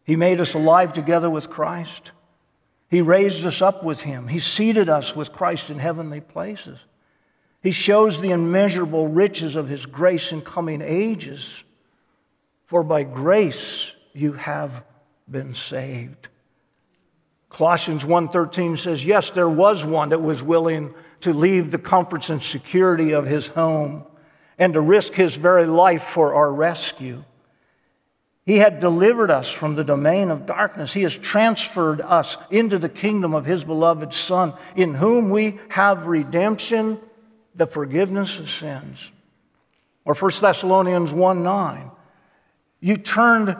He 0.03 0.15
made 0.15 0.41
us 0.41 0.53
alive 0.53 0.93
together 0.93 1.29
with 1.29 1.49
Christ 1.49 2.11
he 2.91 2.99
raised 2.99 3.45
us 3.45 3.61
up 3.61 3.85
with 3.85 4.01
him. 4.01 4.27
He 4.27 4.39
seated 4.39 4.89
us 4.89 5.15
with 5.15 5.31
Christ 5.31 5.69
in 5.69 5.79
heavenly 5.79 6.19
places. 6.19 6.77
He 7.63 7.71
shows 7.71 8.19
the 8.19 8.31
immeasurable 8.31 9.07
riches 9.07 9.55
of 9.55 9.69
his 9.69 9.85
grace 9.85 10.33
in 10.33 10.41
coming 10.41 10.81
ages. 10.81 11.63
For 12.65 12.83
by 12.83 13.03
grace 13.03 13.89
you 14.11 14.33
have 14.33 14.83
been 15.29 15.55
saved. 15.55 16.27
Colossians 17.49 18.03
1:13 18.03 18.75
says, 18.75 19.05
"Yes, 19.05 19.29
there 19.29 19.47
was 19.47 19.85
one 19.85 20.09
that 20.09 20.21
was 20.21 20.43
willing 20.43 20.93
to 21.21 21.31
leave 21.31 21.71
the 21.71 21.77
comforts 21.77 22.29
and 22.29 22.43
security 22.43 23.13
of 23.13 23.25
his 23.25 23.47
home 23.47 24.03
and 24.57 24.73
to 24.73 24.81
risk 24.81 25.13
his 25.13 25.35
very 25.35 25.65
life 25.65 26.03
for 26.03 26.33
our 26.33 26.51
rescue." 26.51 27.23
He 28.45 28.57
had 28.57 28.79
delivered 28.79 29.29
us 29.29 29.49
from 29.49 29.75
the 29.75 29.83
domain 29.83 30.31
of 30.31 30.45
darkness. 30.45 30.93
He 30.93 31.03
has 31.03 31.15
transferred 31.15 32.01
us 32.01 32.37
into 32.49 32.79
the 32.79 32.89
kingdom 32.89 33.33
of 33.33 33.45
His 33.45 33.63
beloved 33.63 34.13
Son, 34.13 34.53
in 34.75 34.95
whom 34.95 35.29
we 35.29 35.59
have 35.69 36.07
redemption, 36.07 36.99
the 37.55 37.67
forgiveness 37.67 38.39
of 38.39 38.49
sins. 38.49 39.11
Or 40.05 40.15
1 40.15 40.41
Thessalonians 40.41 41.13
1 41.13 41.43
9. 41.43 41.91
You 42.79 42.97
turned 42.97 43.55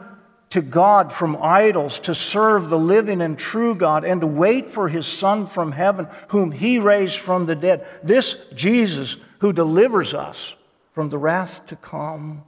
to 0.50 0.62
God 0.62 1.14
from 1.14 1.38
idols 1.42 2.00
to 2.02 2.16
serve 2.16 2.70
the 2.70 2.80
living 2.80 3.22
and 3.22 3.38
true 3.38 3.76
God 3.76 4.04
and 4.04 4.20
to 4.22 4.28
wait 4.28 4.72
for 4.72 4.90
His 4.90 5.06
Son 5.06 5.46
from 5.46 5.72
heaven, 5.72 6.08
whom 6.30 6.52
He 6.52 6.80
raised 6.80 7.20
from 7.20 7.46
the 7.46 7.56
dead. 7.56 7.86
This 8.04 8.36
Jesus 8.56 9.16
who 9.40 9.54
delivers 9.54 10.16
us 10.16 10.56
from 10.94 11.10
the 11.10 11.18
wrath 11.18 11.66
to 11.68 11.76
come. 11.76 12.44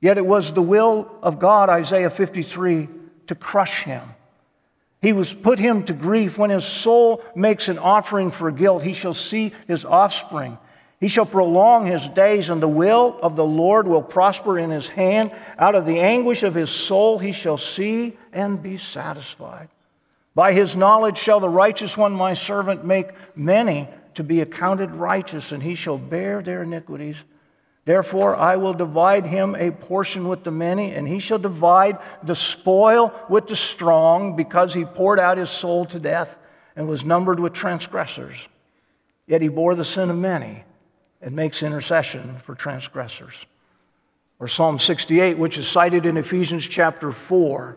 Yet 0.00 0.18
it 0.18 0.26
was 0.26 0.52
the 0.52 0.62
will 0.62 1.10
of 1.22 1.38
God, 1.38 1.68
Isaiah 1.68 2.10
53, 2.10 2.88
to 3.28 3.34
crush 3.34 3.82
him. 3.84 4.02
He 5.00 5.12
was 5.12 5.32
put 5.32 5.58
him 5.58 5.84
to 5.84 5.92
grief. 5.92 6.38
When 6.38 6.50
his 6.50 6.64
soul 6.64 7.22
makes 7.34 7.68
an 7.68 7.78
offering 7.78 8.30
for 8.30 8.50
guilt, 8.50 8.82
he 8.82 8.92
shall 8.92 9.14
see 9.14 9.52
his 9.66 9.84
offspring. 9.84 10.58
He 11.00 11.08
shall 11.08 11.26
prolong 11.26 11.86
his 11.86 12.06
days, 12.08 12.48
and 12.48 12.62
the 12.62 12.68
will 12.68 13.18
of 13.20 13.34
the 13.34 13.44
Lord 13.44 13.88
will 13.88 14.02
prosper 14.02 14.58
in 14.58 14.70
his 14.70 14.88
hand. 14.88 15.32
Out 15.58 15.74
of 15.74 15.84
the 15.84 15.98
anguish 15.98 16.44
of 16.44 16.54
his 16.54 16.70
soul 16.70 17.18
he 17.18 17.32
shall 17.32 17.58
see 17.58 18.16
and 18.32 18.62
be 18.62 18.78
satisfied. 18.78 19.68
By 20.34 20.52
his 20.52 20.76
knowledge 20.76 21.18
shall 21.18 21.40
the 21.40 21.48
righteous 21.48 21.96
one, 21.96 22.12
my 22.12 22.34
servant, 22.34 22.84
make 22.84 23.10
many 23.36 23.88
to 24.14 24.24
be 24.24 24.40
accounted 24.40 24.90
righteous, 24.92 25.52
and 25.52 25.62
he 25.62 25.74
shall 25.74 25.98
bear 25.98 26.42
their 26.42 26.62
iniquities. 26.62 27.16
Therefore, 27.84 28.36
I 28.36 28.56
will 28.56 28.74
divide 28.74 29.26
him 29.26 29.56
a 29.56 29.72
portion 29.72 30.28
with 30.28 30.44
the 30.44 30.50
many, 30.50 30.94
and 30.94 31.06
he 31.08 31.18
shall 31.18 31.38
divide 31.38 31.98
the 32.22 32.36
spoil 32.36 33.12
with 33.28 33.48
the 33.48 33.56
strong, 33.56 34.36
because 34.36 34.72
he 34.72 34.84
poured 34.84 35.18
out 35.18 35.38
his 35.38 35.50
soul 35.50 35.84
to 35.86 35.98
death 35.98 36.36
and 36.76 36.88
was 36.88 37.04
numbered 37.04 37.40
with 37.40 37.52
transgressors. 37.52 38.36
Yet 39.26 39.42
he 39.42 39.48
bore 39.48 39.74
the 39.74 39.84
sin 39.84 40.10
of 40.10 40.16
many 40.16 40.64
and 41.20 41.34
makes 41.34 41.62
intercession 41.62 42.40
for 42.44 42.54
transgressors. 42.54 43.34
Or 44.38 44.48
Psalm 44.48 44.78
68, 44.78 45.38
which 45.38 45.56
is 45.56 45.68
cited 45.68 46.06
in 46.06 46.16
Ephesians 46.16 46.66
chapter 46.66 47.12
4, 47.12 47.76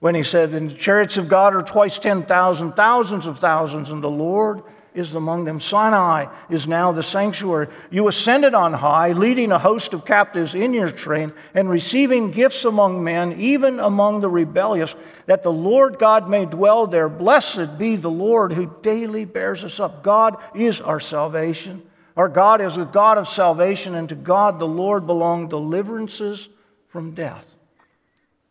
when 0.00 0.14
he 0.14 0.22
said, 0.22 0.54
And 0.54 0.70
the 0.70 0.74
chariots 0.74 1.16
of 1.16 1.28
God 1.28 1.54
are 1.54 1.62
twice 1.62 1.98
10,000, 1.98 2.72
thousands 2.72 3.26
of 3.26 3.38
thousands, 3.38 3.90
and 3.90 4.02
the 4.02 4.10
Lord 4.10 4.62
is 4.98 5.14
among 5.14 5.44
them. 5.44 5.60
Sinai 5.60 6.26
is 6.50 6.66
now 6.66 6.92
the 6.92 7.02
sanctuary. 7.02 7.68
You 7.90 8.08
ascended 8.08 8.52
on 8.52 8.72
high, 8.72 9.12
leading 9.12 9.52
a 9.52 9.58
host 9.58 9.94
of 9.94 10.04
captives 10.04 10.54
in 10.54 10.72
your 10.72 10.90
train 10.90 11.32
and 11.54 11.70
receiving 11.70 12.30
gifts 12.30 12.64
among 12.64 13.02
men, 13.02 13.40
even 13.40 13.80
among 13.80 14.20
the 14.20 14.28
rebellious, 14.28 14.94
that 15.26 15.42
the 15.42 15.52
Lord 15.52 15.98
God 15.98 16.28
may 16.28 16.44
dwell 16.44 16.86
there. 16.86 17.08
Blessed 17.08 17.78
be 17.78 17.96
the 17.96 18.10
Lord 18.10 18.52
who 18.52 18.74
daily 18.82 19.24
bears 19.24 19.64
us 19.64 19.80
up. 19.80 20.02
God 20.02 20.36
is 20.54 20.80
our 20.80 21.00
salvation. 21.00 21.82
Our 22.16 22.28
God 22.28 22.60
is 22.60 22.76
a 22.76 22.84
God 22.84 23.16
of 23.16 23.28
salvation, 23.28 23.94
and 23.94 24.08
to 24.08 24.16
God 24.16 24.58
the 24.58 24.66
Lord 24.66 25.06
belong 25.06 25.48
deliverances 25.48 26.48
from 26.88 27.12
death. 27.12 27.46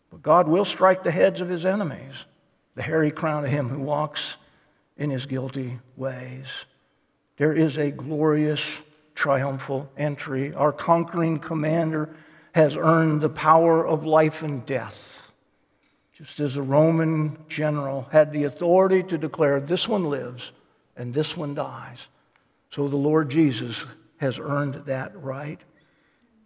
But 0.09 0.21
God 0.21 0.47
will 0.47 0.65
strike 0.65 1.03
the 1.03 1.11
heads 1.11 1.41
of 1.41 1.49
his 1.49 1.65
enemies, 1.65 2.15
the 2.75 2.81
hairy 2.81 3.11
crown 3.11 3.43
of 3.43 3.51
him 3.51 3.67
who 3.67 3.79
walks 3.79 4.35
in 4.97 5.09
his 5.09 5.25
guilty 5.25 5.79
ways. 5.95 6.45
There 7.37 7.53
is 7.53 7.77
a 7.77 7.91
glorious, 7.91 8.61
triumphal 9.15 9.89
entry. 9.97 10.53
Our 10.53 10.71
conquering 10.71 11.39
commander 11.39 12.09
has 12.53 12.75
earned 12.75 13.21
the 13.21 13.29
power 13.29 13.85
of 13.85 14.05
life 14.05 14.41
and 14.41 14.65
death, 14.65 15.31
just 16.13 16.39
as 16.39 16.57
a 16.57 16.61
Roman 16.61 17.37
general 17.47 18.07
had 18.11 18.31
the 18.31 18.45
authority 18.45 19.03
to 19.03 19.17
declare 19.17 19.59
this 19.59 19.87
one 19.87 20.05
lives 20.05 20.51
and 20.95 21.13
this 21.13 21.37
one 21.37 21.53
dies. 21.53 22.07
So 22.71 22.87
the 22.87 22.97
Lord 22.97 23.29
Jesus 23.29 23.85
has 24.17 24.39
earned 24.39 24.85
that 24.85 25.15
right. 25.21 25.59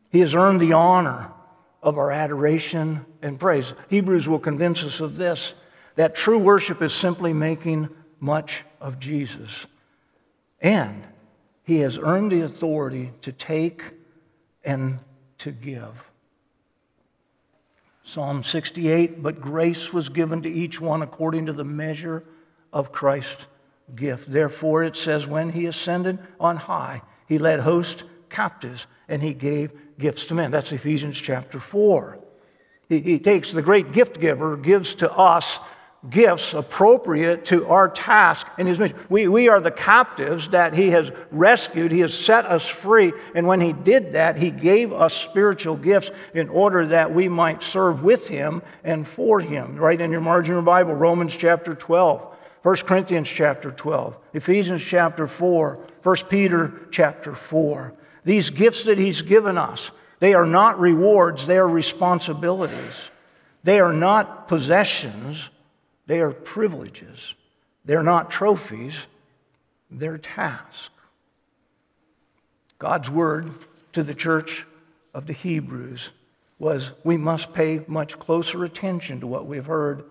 He 0.10 0.20
has 0.20 0.36
earned 0.36 0.60
the 0.60 0.74
honor 0.74 1.32
of 1.82 1.98
our 1.98 2.12
adoration 2.12 3.06
and 3.22 3.40
praise. 3.40 3.74
Hebrews 3.90 4.28
will 4.28 4.40
convince 4.40 4.84
us 4.84 5.00
of 5.00 5.16
this 5.16 5.54
that 5.96 6.16
true 6.16 6.38
worship 6.38 6.82
is 6.82 6.94
simply 6.94 7.34
making 7.34 7.90
much 8.22 8.64
of 8.80 9.00
Jesus. 9.00 9.66
And 10.62 11.04
he 11.64 11.80
has 11.80 11.98
earned 11.98 12.32
the 12.32 12.42
authority 12.42 13.12
to 13.24 13.34
take 13.34 13.84
and 14.64 15.00
to 15.40 15.52
give. 15.52 15.92
Psalm 18.04 18.44
68 18.44 19.22
But 19.22 19.42
grace 19.42 19.92
was 19.92 20.10
given 20.10 20.44
to 20.44 20.50
each 20.50 20.80
one 20.80 21.02
according 21.02 21.48
to 21.48 21.54
the 21.54 21.66
measure 21.66 22.24
of 22.72 22.92
Christ's 22.92 23.46
gift. 23.96 24.32
Therefore, 24.32 24.84
it 24.84 24.96
says, 24.96 25.28
When 25.28 25.52
he 25.52 25.66
ascended 25.66 26.20
on 26.40 26.58
high, 26.58 27.02
he 27.28 27.38
led 27.38 27.60
hosts 27.60 28.04
captives 28.30 28.86
and 29.08 29.22
he 29.22 29.34
gave 29.34 29.72
gifts 30.00 30.26
to 30.28 30.36
men. 30.36 30.52
That's 30.52 30.72
Ephesians 30.72 31.18
chapter 31.20 31.60
4. 31.60 32.20
He, 32.90 33.00
he 33.00 33.20
takes 33.20 33.52
the 33.52 33.62
great 33.62 33.92
gift 33.92 34.20
giver, 34.20 34.58
gives 34.58 34.96
to 34.96 35.12
us 35.12 35.60
gifts 36.10 36.56
appropriate 36.56 37.46
to 37.46 37.68
our 37.68 37.88
task 37.88 38.48
in 38.58 38.66
his 38.66 38.80
mission. 38.80 38.98
We, 39.08 39.28
we 39.28 39.50
are 39.50 39.60
the 39.60 39.70
captives 39.70 40.50
that 40.50 40.74
he 40.74 40.90
has 40.90 41.12
rescued. 41.30 41.92
He 41.92 42.00
has 42.00 42.14
set 42.14 42.46
us 42.46 42.66
free. 42.68 43.14
And 43.36 43.46
when 43.46 43.62
he 43.62 43.72
did 43.72 44.14
that, 44.14 44.36
he 44.36 44.50
gave 44.50 44.92
us 44.92 45.14
spiritual 45.14 45.76
gifts 45.76 46.10
in 46.34 46.50
order 46.50 46.88
that 46.88 47.14
we 47.14 47.28
might 47.28 47.62
serve 47.62 48.04
with 48.04 48.28
him 48.28 48.64
and 48.84 49.08
for 49.08 49.40
him. 49.40 49.76
Right 49.76 50.00
in 50.00 50.12
your 50.12 50.22
margin 50.22 50.56
of 50.56 50.58
your 50.58 50.64
Bible, 50.64 50.96
Romans 50.96 51.38
chapter 51.38 51.76
12, 51.76 52.26
1 52.64 52.76
Corinthians 52.78 53.30
chapter 53.30 53.72
12, 53.72 54.18
Ephesians 54.34 54.84
chapter 54.84 55.28
4, 55.28 55.80
1 56.02 56.16
Peter 56.30 56.74
chapter 56.90 57.36
4. 57.36 57.94
These 58.24 58.50
gifts 58.50 58.86
that 58.86 58.98
he's 58.98 59.22
given 59.22 59.58
us, 59.58 59.92
they 60.20 60.34
are 60.34 60.46
not 60.48 60.80
rewards, 60.80 61.46
they 61.46 61.58
are 61.58 61.68
responsibilities. 61.68 63.02
They 63.64 63.80
are 63.80 63.94
not 63.94 64.48
possessions 64.48 65.50
they 66.12 66.20
are 66.20 66.32
privileges. 66.32 67.36
They're 67.86 68.04
not 68.04 68.30
trophies, 68.30 68.96
they're 69.90 70.18
tasks. 70.18 70.90
God's 72.80 73.10
word 73.10 73.54
to 73.94 74.04
the 74.04 74.14
church 74.14 74.66
of 75.14 75.26
the 75.26 75.32
Hebrews 75.32 76.10
was 76.60 76.92
we 77.06 77.16
must 77.16 77.54
pay 77.54 77.86
much 77.88 78.20
closer 78.20 78.66
attention 78.66 79.22
to 79.22 79.28
what 79.28 79.46
we've 79.46 79.66
heard, 79.66 80.04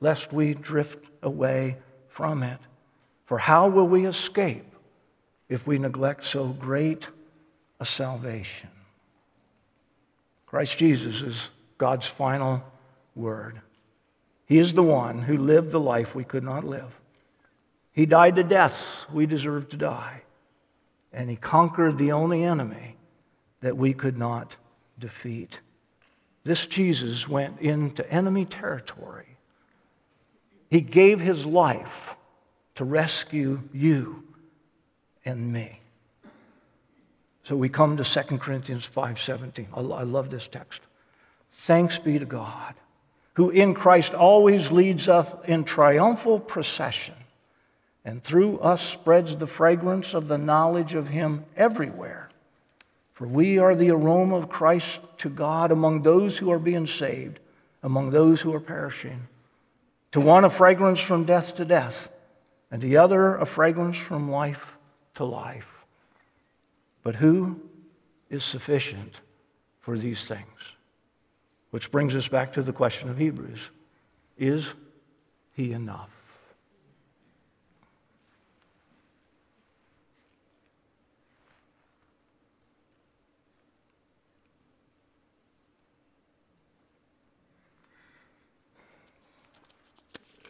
lest 0.00 0.32
we 0.32 0.54
drift 0.54 1.04
away 1.24 1.78
from 2.06 2.44
it. 2.44 2.60
For 3.26 3.38
how 3.38 3.66
will 3.66 3.88
we 3.88 4.06
escape 4.06 4.72
if 5.48 5.66
we 5.66 5.76
neglect 5.80 6.24
so 6.24 6.50
great 6.50 7.08
a 7.80 7.84
salvation? 7.84 8.70
Christ 10.46 10.78
Jesus 10.78 11.20
is 11.20 11.48
God's 11.78 12.06
final 12.06 12.62
word. 13.16 13.60
He 14.48 14.58
is 14.58 14.72
the 14.72 14.82
one 14.82 15.20
who 15.20 15.36
lived 15.36 15.72
the 15.72 15.80
life 15.80 16.14
we 16.14 16.24
could 16.24 16.42
not 16.42 16.64
live. 16.64 16.98
He 17.92 18.06
died 18.06 18.34
the 18.34 18.42
deaths 18.42 18.82
we 19.12 19.26
deserved 19.26 19.72
to 19.72 19.76
die. 19.76 20.22
And 21.12 21.28
he 21.28 21.36
conquered 21.36 21.98
the 21.98 22.12
only 22.12 22.44
enemy 22.44 22.96
that 23.60 23.76
we 23.76 23.92
could 23.92 24.16
not 24.16 24.56
defeat. 24.98 25.60
This 26.44 26.66
Jesus 26.66 27.28
went 27.28 27.60
into 27.60 28.10
enemy 28.10 28.46
territory. 28.46 29.36
He 30.70 30.80
gave 30.80 31.20
his 31.20 31.44
life 31.44 32.14
to 32.76 32.84
rescue 32.84 33.60
you 33.74 34.22
and 35.26 35.52
me. 35.52 35.80
So 37.44 37.54
we 37.54 37.68
come 37.68 37.98
to 37.98 38.04
2 38.04 38.38
Corinthians 38.38 38.86
5:17. 38.86 39.68
I 39.74 40.02
love 40.04 40.30
this 40.30 40.46
text. 40.46 40.80
Thanks 41.52 41.98
be 41.98 42.18
to 42.18 42.24
God 42.24 42.74
who 43.38 43.50
in 43.50 43.72
Christ 43.72 44.14
always 44.14 44.72
leads 44.72 45.08
us 45.08 45.28
in 45.44 45.62
triumphal 45.62 46.40
procession, 46.40 47.14
and 48.04 48.20
through 48.20 48.58
us 48.58 48.82
spreads 48.82 49.36
the 49.36 49.46
fragrance 49.46 50.12
of 50.12 50.26
the 50.26 50.36
knowledge 50.36 50.94
of 50.94 51.06
Him 51.06 51.44
everywhere. 51.56 52.28
For 53.14 53.28
we 53.28 53.56
are 53.58 53.76
the 53.76 53.92
aroma 53.92 54.34
of 54.34 54.48
Christ 54.48 54.98
to 55.18 55.28
God 55.28 55.70
among 55.70 56.02
those 56.02 56.36
who 56.36 56.50
are 56.50 56.58
being 56.58 56.88
saved, 56.88 57.38
among 57.80 58.10
those 58.10 58.40
who 58.40 58.52
are 58.52 58.60
perishing. 58.60 59.28
To 60.10 60.20
one, 60.20 60.44
a 60.44 60.50
fragrance 60.50 60.98
from 60.98 61.24
death 61.24 61.54
to 61.54 61.64
death, 61.64 62.10
and 62.72 62.82
the 62.82 62.96
other, 62.96 63.36
a 63.36 63.46
fragrance 63.46 63.98
from 63.98 64.32
life 64.32 64.66
to 65.14 65.24
life. 65.24 65.84
But 67.04 67.14
who 67.14 67.60
is 68.30 68.42
sufficient 68.42 69.20
for 69.78 69.96
these 69.96 70.24
things? 70.24 70.74
Which 71.70 71.90
brings 71.90 72.16
us 72.16 72.28
back 72.28 72.52
to 72.54 72.62
the 72.62 72.72
question 72.72 73.08
of 73.08 73.18
Hebrews 73.18 73.60
Is 74.36 74.66
he 75.54 75.72
enough? 75.72 76.10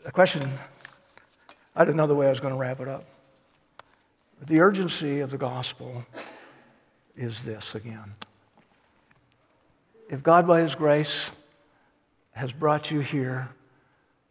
The 0.04 0.12
question, 0.12 0.50
I 1.76 1.84
didn't 1.84 1.96
know 1.96 2.06
the 2.06 2.14
way 2.14 2.28
I 2.28 2.30
was 2.30 2.40
going 2.40 2.54
to 2.54 2.58
wrap 2.58 2.80
it 2.80 2.88
up. 2.88 3.04
The 4.46 4.60
urgency 4.60 5.20
of 5.20 5.30
the 5.30 5.36
gospel 5.36 6.06
is 7.14 7.42
this 7.42 7.74
again 7.74 8.14
if 10.08 10.22
God, 10.22 10.46
by 10.46 10.62
His 10.62 10.74
grace, 10.74 11.26
has 12.32 12.52
brought 12.52 12.90
you 12.90 13.00
here 13.00 13.48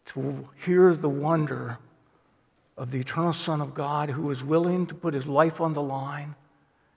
to 0.07 0.47
hear 0.65 0.95
the 0.95 1.09
wonder 1.09 1.77
of 2.77 2.91
the 2.91 2.99
eternal 2.99 3.33
Son 3.33 3.59
of 3.59 3.73
God 3.73 4.09
who 4.09 4.29
is 4.31 4.43
willing 4.43 4.85
to 4.87 4.95
put 4.95 5.13
his 5.13 5.25
life 5.25 5.59
on 5.59 5.73
the 5.73 5.81
line 5.81 6.35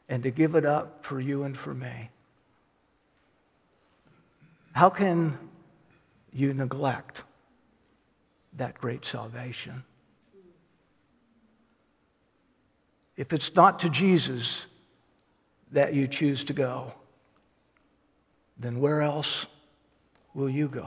and 0.08 0.22
to 0.22 0.30
give 0.30 0.54
it 0.54 0.64
up 0.64 1.04
for 1.04 1.20
you 1.20 1.42
and 1.42 1.56
for 1.56 1.74
me, 1.74 2.10
how 4.72 4.90
can 4.90 5.36
you 6.32 6.54
neglect 6.54 7.22
that 8.56 8.78
great 8.78 9.04
salvation? 9.04 9.82
If 13.16 13.32
it's 13.32 13.54
not 13.54 13.80
to 13.80 13.90
Jesus 13.90 14.60
that 15.72 15.94
you 15.94 16.06
choose 16.06 16.44
to 16.44 16.52
go, 16.52 16.92
then 18.60 18.78
where 18.78 19.00
else 19.00 19.46
will 20.34 20.50
you 20.50 20.68
go? 20.68 20.86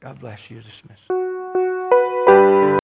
God 0.00 0.20
bless 0.20 0.50
you. 0.50 0.60
Dismiss. 0.60 1.29